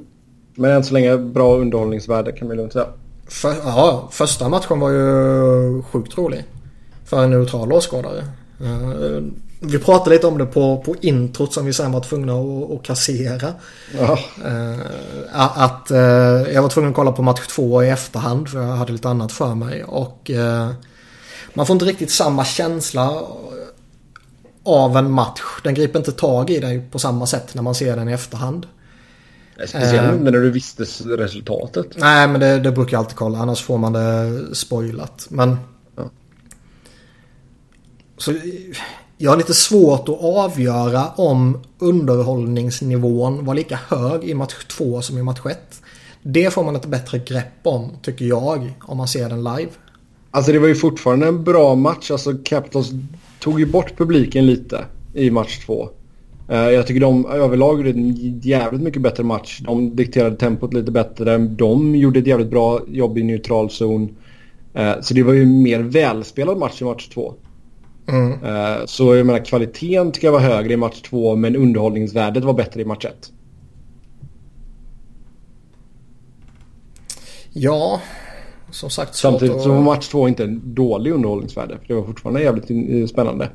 [0.54, 2.86] Men än så länge bra underhållningsvärde kan man lugnt säga.
[3.28, 6.44] För, ja, första matchen var ju sjukt rolig.
[7.04, 8.24] För en neutral åskådare.
[8.60, 9.22] Uh,
[9.60, 12.82] vi pratade lite om det på, på introt som vi sen var tvungna att, att
[12.82, 13.54] kassera.
[13.98, 14.18] Ja.
[14.46, 14.80] Uh,
[15.32, 15.98] att uh,
[16.52, 19.32] jag var tvungen att kolla på match två i efterhand för jag hade lite annat
[19.32, 19.84] för mig.
[19.84, 20.30] Och
[21.54, 23.22] man får inte riktigt samma känsla
[24.64, 25.40] av en match.
[25.64, 28.66] Den griper inte tag i dig på samma sätt när man ser den i efterhand.
[29.66, 31.86] Speciellt uh, när du visste resultatet.
[31.96, 35.26] Nej men det, det brukar jag alltid kolla annars får man det spoilat.
[35.30, 35.56] Men...
[35.96, 36.10] Ja.
[38.18, 38.34] Så
[39.18, 45.18] jag har lite svårt att avgöra om underhållningsnivån var lika hög i match 2 som
[45.18, 45.82] i match 1.
[46.22, 49.70] Det får man ett bättre grepp om tycker jag om man ser den live.
[50.30, 52.10] Alltså det var ju fortfarande en bra match.
[52.10, 52.90] Alltså Capitals
[53.40, 54.84] tog ju bort publiken lite
[55.14, 55.88] i match två.
[56.50, 59.60] Uh, jag tycker de överlag gjorde en jävligt mycket bättre match.
[59.64, 61.38] De dikterade tempot lite bättre.
[61.38, 64.16] De gjorde ett jävligt bra jobb i neutral zon.
[64.78, 67.34] Uh, så det var ju en mer välspelad match i match två.
[68.08, 68.32] Mm.
[68.32, 72.52] Uh, så jag menar kvaliteten tycker jag var högre i match två men underhållningsvärdet var
[72.52, 73.32] bättre i match ett.
[77.52, 78.00] Ja,
[78.70, 79.62] som sagt Samtidigt att...
[79.62, 81.78] så var match två inte en dålig underhållningsvärde.
[81.78, 83.50] För det var fortfarande jävligt eh, spännande.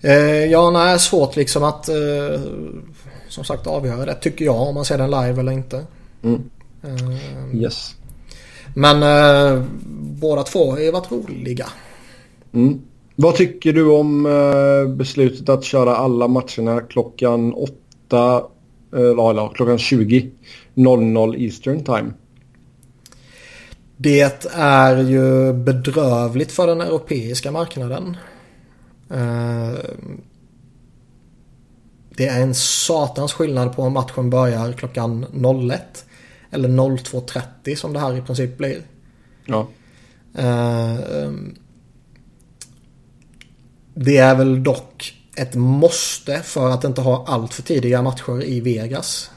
[0.00, 2.40] Eh, ja, nej, svårt liksom att eh,
[3.28, 5.84] som sagt avgöra det tycker jag om man ser den live eller inte.
[6.22, 6.42] Mm.
[6.82, 7.94] Eh, yes.
[8.74, 9.62] Men eh,
[10.20, 11.66] båda två har ju varit roliga.
[12.52, 12.80] Mm.
[13.16, 18.42] Vad tycker du om eh, beslutet att köra alla matcherna klockan 8
[18.96, 20.30] eller klockan 20
[20.74, 22.12] 00 Eastern time.
[23.96, 28.16] Det är ju bedrövligt för den europeiska marknaden.
[29.10, 29.72] Eh,
[32.16, 35.26] det är en satans skillnad på om matchen börjar klockan
[35.70, 36.04] 01
[36.50, 38.82] eller 02.30 som det här i princip blir.
[39.46, 39.68] Ja.
[40.34, 41.30] Eh,
[43.94, 48.60] det är väl dock ett måste för att inte ha allt för tidiga matcher i
[48.60, 49.30] Vegas.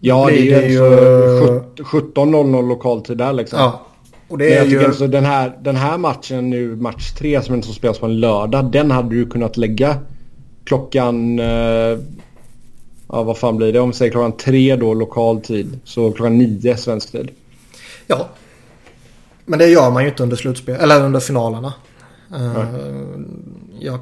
[0.00, 1.64] Ja, det är ju alltså
[1.98, 3.58] 17.00 lokaltid där liksom.
[3.58, 3.84] Ja.
[4.28, 4.84] Och det är ju...
[4.84, 8.72] alltså den här, den här matchen nu, match 3 som inte spelas på en lördag.
[8.72, 9.98] Den hade du kunnat lägga
[10.64, 11.38] klockan...
[11.38, 11.98] Eh,
[13.08, 13.80] ja, vad fan blir det?
[13.80, 15.80] Om vi säger klockan 3 då lokal tid.
[15.84, 17.30] Så klockan 9 svensk tid.
[18.06, 18.28] Ja.
[19.44, 21.72] Men det gör man ju inte under slutspel, eller under finalerna.
[22.34, 22.64] Uh,
[23.80, 23.98] jag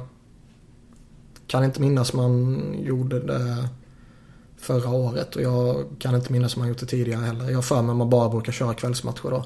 [1.47, 3.69] kan inte minnas man gjorde det
[4.57, 7.49] förra året och jag kan inte minnas om man gjort det tidigare heller.
[7.49, 9.45] Jag för mig man bara brukar köra kvällsmatcher då.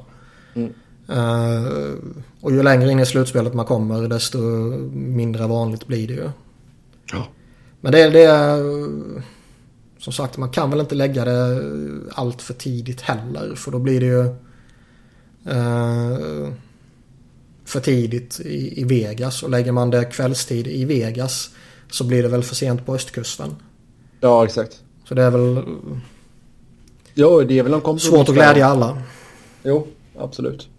[0.53, 0.73] Mm.
[1.09, 1.93] Uh,
[2.41, 4.39] och ju längre in i slutspelet man kommer desto
[4.91, 6.29] mindre vanligt blir det ju.
[7.11, 7.27] Ja.
[7.81, 8.61] Men det, det är
[9.97, 11.63] som sagt man kan väl inte lägga det
[12.13, 14.23] allt för tidigt heller för då blir det ju
[15.55, 16.53] uh,
[17.65, 21.49] för tidigt i, i Vegas och lägger man det kvällstid i Vegas
[21.89, 23.55] så blir det väl för sent på östkusten.
[24.19, 24.81] Ja exakt.
[25.11, 25.63] Så det är väl...
[27.13, 28.03] Jo, det är väl en kompromiss.
[28.03, 28.97] Svårt att glädja alla.
[29.63, 29.87] Jo,
[30.19, 30.69] absolut.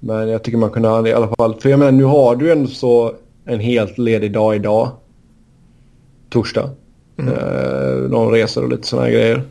[0.00, 1.54] Men jag tycker man kunde i alla fall...
[1.60, 3.14] För jag menar, nu har du ändå så
[3.44, 4.90] en helt ledig dag idag.
[6.30, 6.70] Torsdag.
[7.16, 7.34] Mm.
[7.34, 9.42] Eh, någon resor och lite sådana grejer.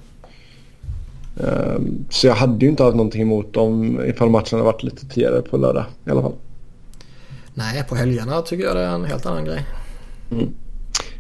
[1.40, 5.08] Eh, så jag hade ju inte haft någonting emot om ifall matchen hade varit lite
[5.08, 6.36] tidigare på lördag i alla fall.
[7.54, 9.66] Nej, på helgerna tycker jag det är en helt annan grej.
[10.32, 10.54] Mm.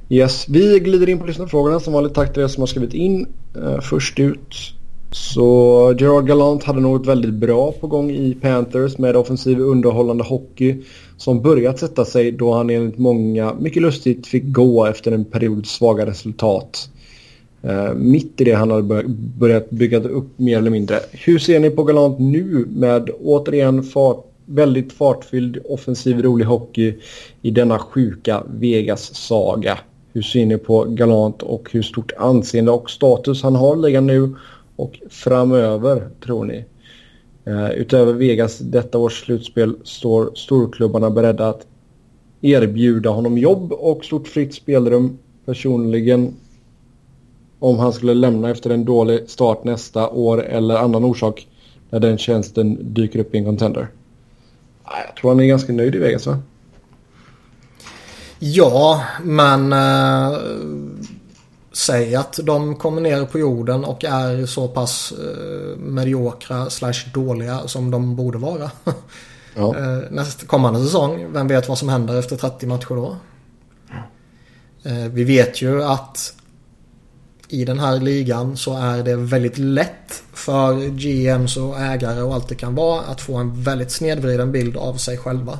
[0.09, 2.13] Yes, vi glider in på lyssnarfrågorna som vanligt.
[2.13, 3.27] Tack till er som har skrivit in.
[3.57, 4.77] Uh, först ut
[5.11, 10.75] så Gerard Gallant hade något väldigt bra på gång i Panthers med offensiv underhållande hockey
[11.17, 15.65] som börjat sätta sig då han enligt många mycket lustigt fick gå efter en period
[15.65, 16.89] svaga resultat.
[17.61, 19.03] Eh, mitt i det han hade
[19.39, 20.99] börjat bygga upp mer eller mindre.
[21.11, 26.93] Hur ser ni på Galant nu med återigen fart, väldigt fartfylld, offensiv, rolig hockey
[27.41, 29.77] i denna sjuka Vegas-saga?
[30.17, 34.35] Hur ser ni på Galant och hur stort anseende och status han har ligan nu
[34.75, 36.65] och framöver tror ni?
[37.47, 41.67] Uh, utöver Vegas detta års slutspel står storklubbarna beredda att
[42.41, 45.17] erbjuda honom jobb och stort fritt spelrum.
[45.45, 46.33] Personligen
[47.59, 51.47] om han skulle lämna efter en dålig start nästa år eller annan orsak
[51.89, 53.87] när den tjänsten dyker upp i en contender.
[54.83, 56.39] Ah, jag tror han är ganska nöjd i Vegas va?
[58.39, 60.37] Ja, men äh,
[61.71, 67.67] säg att de kommer ner på jorden och är så pass äh, mediokra slash dåliga
[67.67, 68.71] som de borde vara.
[69.59, 69.77] Ja.
[69.77, 73.17] äh, nästa kommande säsong, vem vet vad som händer efter 30 matcher då?
[75.11, 76.33] Vi vet ju att
[77.47, 82.49] i den här ligan så är det väldigt lätt för GMs och ägare och allt
[82.49, 85.59] det kan vara att få en väldigt snedvriden bild av sig själva.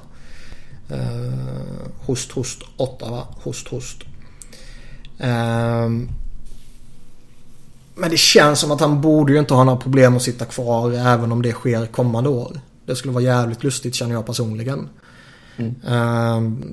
[0.92, 4.04] Uh, host, host, Ottawa, host, host.
[5.20, 5.90] Uh,
[7.96, 10.92] men det känns som att han borde ju inte ha några problem att sitta kvar
[10.92, 12.60] även om det sker kommande år.
[12.86, 14.90] Det skulle vara jävligt lustigt känner jag personligen.
[15.58, 15.76] Mm.
[15.88, 16.68] Uh,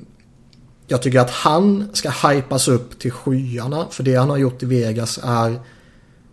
[0.87, 3.85] jag tycker att han ska hypas upp till skyarna.
[3.89, 5.59] För det han har gjort i Vegas är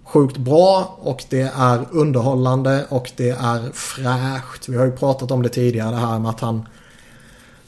[0.05, 4.68] sjukt bra och det är underhållande och det är fräscht.
[4.68, 6.68] Vi har ju pratat om det tidigare det här med att han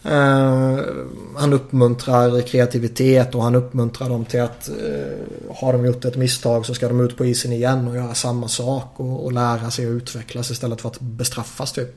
[0.06, 0.80] Uh,
[1.36, 6.66] han uppmuntrar kreativitet och han uppmuntrar dem till att uh, har de gjort ett misstag
[6.66, 9.86] så ska de ut på isen igen och göra samma sak och, och lära sig
[9.86, 11.94] att utvecklas istället för att bestraffas typ.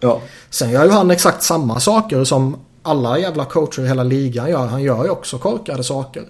[0.00, 0.20] Ja.
[0.50, 4.66] Sen gör ju han exakt samma saker som alla jävla coacher i hela ligan gör.
[4.66, 6.24] Han gör ju också korkade saker.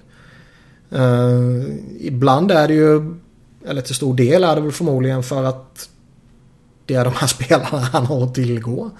[0.92, 1.64] Uh,
[2.00, 3.14] ibland är det ju,
[3.66, 5.88] eller till stor del är det väl förmodligen för att
[6.86, 8.90] det är de här spelarna han har att tillgå.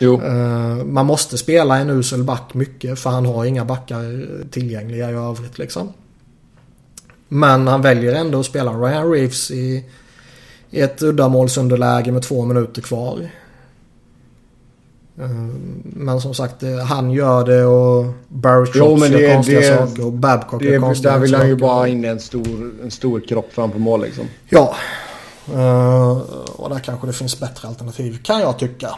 [0.00, 5.14] Uh, man måste spela en usel back mycket för han har inga backar tillgängliga i
[5.14, 5.92] övrigt liksom.
[7.28, 9.84] Men han väljer ändå att spela Ryan Reeves i,
[10.70, 13.30] i ett uddamålsunderläge med två minuter kvar.
[15.18, 15.30] Eh,
[15.82, 20.12] men som sagt, eh, han gör det och Barry Trotz gör konstiga det, saker och
[20.12, 21.20] Babcock gör konstiga saker.
[21.20, 24.24] Där vill han ju bara ha in en stor, en stor kropp framför mål liksom.
[24.48, 24.76] Ja.
[26.56, 28.88] Och där kanske det finns bättre alternativ kan jag tycka.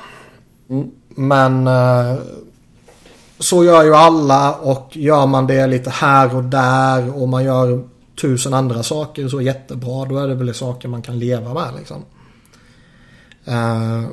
[0.70, 0.90] Mm.
[1.08, 2.20] Men uh,
[3.38, 7.88] så gör ju alla och gör man det lite här och där och man gör
[8.20, 10.04] tusen andra saker så jättebra.
[10.04, 12.02] Då är det väl saker man kan leva med liksom.
[13.48, 14.08] Uh,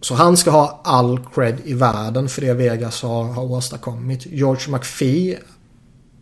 [0.00, 4.26] så han ska ha all cred i världen för det Vegas har, har åstadkommit.
[4.26, 5.38] George McPhee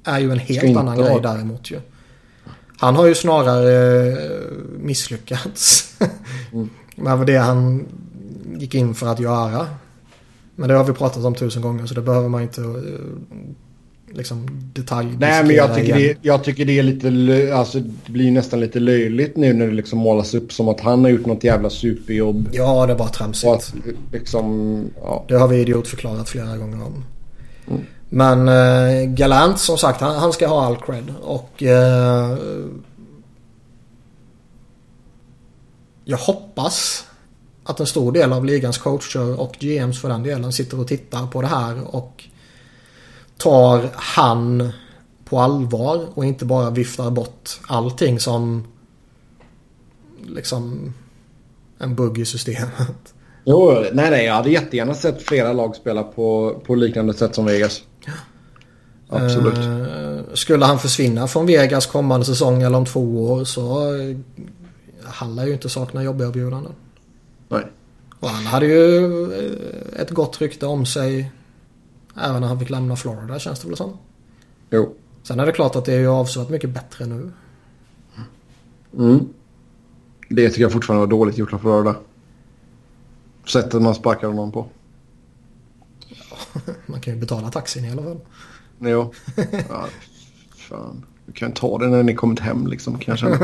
[0.05, 1.21] är ju en helt annan grej ha.
[1.21, 1.81] däremot ju.
[2.79, 4.19] Han har ju snarare eh,
[4.79, 5.95] misslyckats.
[6.53, 6.71] mm.
[6.97, 7.87] Med det han
[8.59, 9.67] gick in för att göra.
[10.55, 14.49] Men det har vi pratat om tusen gånger så det behöver man inte eh, liksom
[14.75, 18.61] detalj Nej men jag tycker, det, jag tycker det är lite, alltså det blir nästan
[18.61, 21.71] lite löjligt nu när det liksom målas upp som att han har gjort något jävla
[21.71, 22.49] superjobb.
[22.53, 23.53] Ja det är bara tramsigt.
[23.53, 23.75] Att,
[24.13, 25.25] liksom, ja.
[25.29, 27.05] Det har vi idiotförklarat flera gånger om.
[27.69, 27.81] Mm.
[28.09, 32.37] Men eh, Galant som sagt han, han, ska ha all cred och eh,
[36.05, 37.07] jag hoppas
[37.65, 41.27] att en stor del av ligans coacher och GMs för den delen sitter och tittar
[41.27, 42.25] på det här och
[43.37, 44.73] tar han
[45.25, 48.65] på allvar och inte bara viftar bort allting som
[50.27, 50.95] liksom
[51.79, 53.15] en bugg i systemet.
[53.45, 57.45] Jo, nej, nej, jag hade jättegärna sett flera lag spela på, på liknande sätt som
[57.45, 57.83] Vegas.
[59.09, 59.59] Absolut.
[59.59, 63.93] Uh, skulle han försvinna från Vegas kommande säsong eller om två år så
[65.05, 66.73] han lär ju inte sakna jobberbjudanden.
[67.51, 67.67] Nej.
[68.21, 71.33] Och han hade ju eh, ett gott rykte om sig
[72.17, 73.99] Även när han fick lämna Florida känns det väl som.
[74.71, 74.95] Jo.
[75.23, 77.33] Sen är det klart att det är ju avsevärt mycket bättre nu.
[78.99, 79.29] Mm.
[80.29, 81.97] Det tycker jag fortfarande var dåligt gjort av Florida.
[83.47, 84.69] Sättet man sparkade honom på.
[86.09, 88.21] Ja, man kan ju betala taxin i alla fall.
[88.79, 89.13] Jo.
[89.69, 89.87] Ja,
[90.57, 91.05] fan.
[91.27, 93.37] Du kan ta det när ni kommit hem liksom kan jag känna.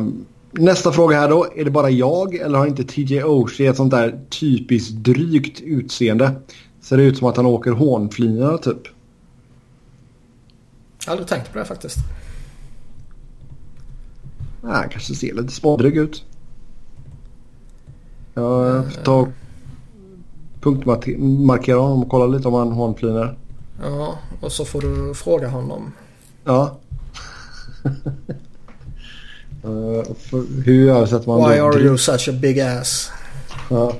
[0.00, 0.08] uh,
[0.58, 1.46] nästa fråga här då.
[1.56, 6.32] Är det bara jag eller har inte TJ Oshie ett sånt där typiskt drygt utseende?
[6.80, 8.86] Ser det ut som att han åker hånflina typ.
[11.04, 11.96] Jag har aldrig tänkt på det faktiskt.
[14.62, 16.24] Nej, han kanske ser lite smådryg ut.
[18.34, 19.28] Jag får ta och
[20.60, 23.38] punktmarkera honom och kolla lite om han hånflinar.
[23.82, 25.92] Ja, och så får du fråga honom.
[26.44, 26.78] Ja.
[30.18, 31.64] för, hur översätter man Why då?
[31.64, 33.10] are you such a big ass?
[33.70, 33.96] Ja.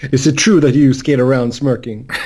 [0.12, 2.08] Is it true that you skate around smirking?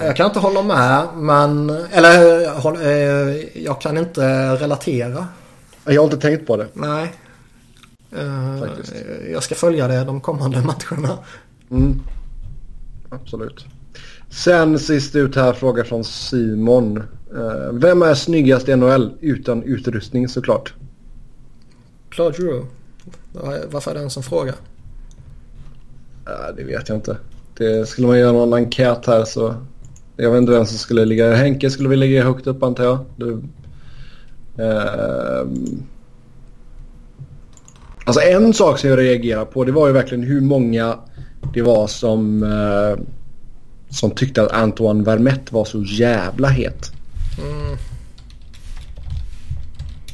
[0.00, 1.70] Jag kan inte hålla med men...
[1.70, 2.42] Eller
[2.86, 5.26] eh, jag kan inte relatera.
[5.84, 6.68] Jag har inte tänkt på det.
[6.72, 7.12] Nej.
[8.16, 8.94] Eh, Faktiskt.
[9.32, 11.18] jag ska följa det de kommande matcherna.
[11.70, 12.02] Mm.
[13.08, 13.66] Absolut.
[14.30, 16.96] Sen sist ut här fråga från Simon.
[17.34, 20.74] Eh, vem är snyggast i NHL utan utrustning såklart?
[22.10, 22.66] Claude Giroux.
[23.70, 24.52] Varför är det en som fråga?
[26.28, 27.16] Uh, det vet jag inte.
[27.56, 29.54] Det skulle man göra någon enkät här så...
[30.16, 31.34] Jag vet inte vem som skulle ligga...
[31.34, 32.98] Henke skulle vi ligga högt upp antar jag.
[33.16, 33.42] Du,
[34.58, 35.82] Ehm.
[38.04, 40.98] Alltså en sak som jag reagerar på det var ju verkligen hur många
[41.54, 43.04] det var som, eh,
[43.90, 46.92] som tyckte att Antoine Vermette var så jävla het.
[47.38, 47.76] Mm.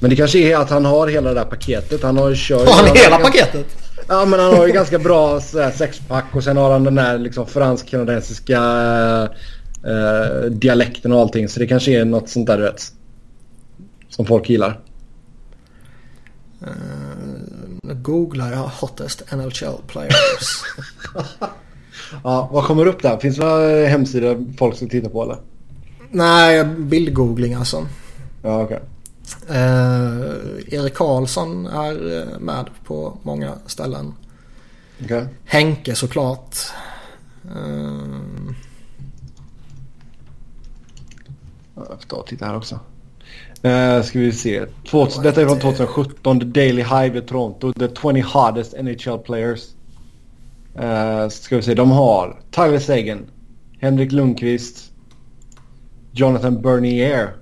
[0.00, 2.02] Men det kanske är att han har hela det där paketet.
[2.02, 2.68] Han har ju kört...
[2.68, 3.66] Har han hela paketet?
[4.08, 6.94] Ja men han har ju ganska bra så här, sexpack och sen har han den
[6.94, 8.60] där liksom fransk-kanadensiska
[9.84, 11.48] eh, dialekten och allting.
[11.48, 12.92] Så det kanske är något sånt där du vet.
[14.08, 14.80] Som folk gillar.
[17.82, 20.64] Nu googlar jag hottest NHL players.
[22.24, 23.18] Ja, vad kommer upp där?
[23.18, 25.36] Finns det några hemsidor folk ska titta på eller?
[26.10, 27.86] Nej, bildgoogling alltså.
[28.42, 28.80] Ja okej.
[29.48, 34.14] Eh, Erik Karlsson är eh, med på många ställen.
[35.04, 35.26] Okej.
[35.44, 36.56] Henke såklart.
[37.44, 38.54] Eh,
[41.76, 42.80] Ja, Jag får ta och titta här också.
[43.64, 44.66] Uh, ska vi se.
[44.90, 46.40] Två, detta är från 2017.
[46.40, 47.72] The Daily Hive i Toronto.
[47.72, 49.73] The 20 hardest NHL players.
[50.78, 51.74] Uh, ska vi se.
[51.74, 53.30] De har Tyler Sagan.
[53.78, 54.92] Henrik Lundqvist.
[56.12, 57.34] Jonathan Bernier.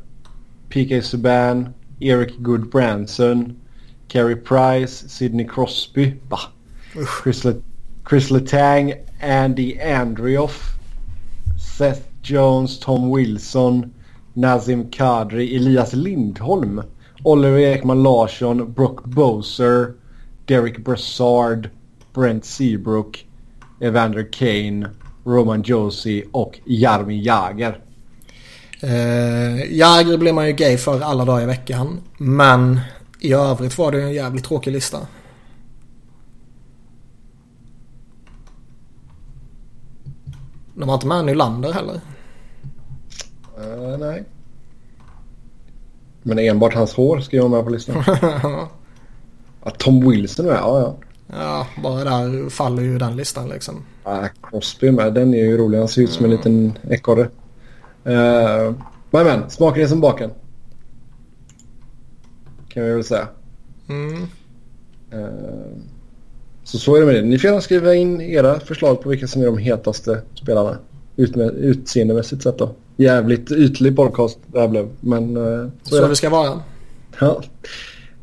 [0.69, 1.75] PK Subban.
[2.01, 3.57] Eric Goodbranson.
[4.09, 5.09] Carey Price.
[5.09, 6.15] Sidney Crosby.
[6.29, 6.39] Va?
[7.07, 7.63] Chris, Le-
[8.05, 8.95] Chris Letang.
[9.21, 10.77] Andy Andrioff.
[11.59, 12.79] Seth Jones.
[12.79, 13.93] Tom Wilson.
[14.35, 16.83] Nazim Kadri, Elias Lindholm,
[17.25, 19.97] Oliver Ekman Larsson, Brock Boser,
[20.47, 21.71] Derek Brassard,
[22.15, 23.27] Brent Seabrook,
[23.81, 24.91] Evander Kane,
[25.25, 27.81] Roman Josie och Jaromir Jagr.
[28.81, 32.01] eh, Jagr blir man ju gay för alla dagar i veckan.
[32.19, 32.81] Men
[33.21, 34.99] i övrigt var det en jävligt tråkig lista.
[40.75, 42.01] De var inte med Nylander heller.
[43.59, 44.25] Uh, nej.
[46.23, 48.05] Men enbart hans hår ska vara med på listan.
[49.65, 50.97] ja, Tom Wilson är med, ja ja.
[51.33, 53.85] Ja, bara där faller ju den listan liksom.
[54.05, 55.79] Ah, Crosby är med, den är ju rolig.
[55.79, 57.23] Han ser ut som en liten ekorre.
[58.07, 58.75] Uh,
[59.11, 60.31] men men, smaken är som baken.
[62.69, 63.29] Kan vi väl säga.
[63.89, 64.23] Mm.
[65.11, 65.77] Eh,
[66.65, 67.23] Så så är det med det.
[67.23, 70.79] Ni får gärna skriva in era förslag på vilka som är de hetaste spelarna.
[71.17, 72.75] Ut med, utseendemässigt sett då.
[72.97, 74.89] Jävligt ytlig podcast det här blev.
[75.01, 76.17] Men eh, så, Så det.
[76.17, 76.61] ska vara.
[77.21, 77.43] Ja.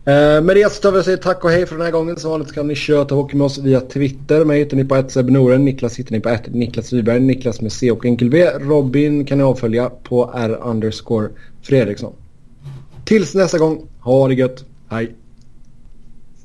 [0.09, 2.17] Eh, med det så tar vi och säger tack och hej för den här gången.
[2.17, 4.45] Som vanligt kan ni köta hockey med oss via Twitter.
[4.45, 6.53] Mig hittar ni på 1 Noren, Niklas hittar ni på 1.
[6.53, 7.19] Niklas Wiberg.
[7.19, 8.49] Niklas med C och enkel V.
[8.59, 11.29] Robin kan ni avfölja på R underscore
[11.61, 12.13] Fredriksson.
[13.05, 13.87] Tills nästa gång.
[13.99, 14.65] Ha det gött.
[14.89, 15.15] Hej.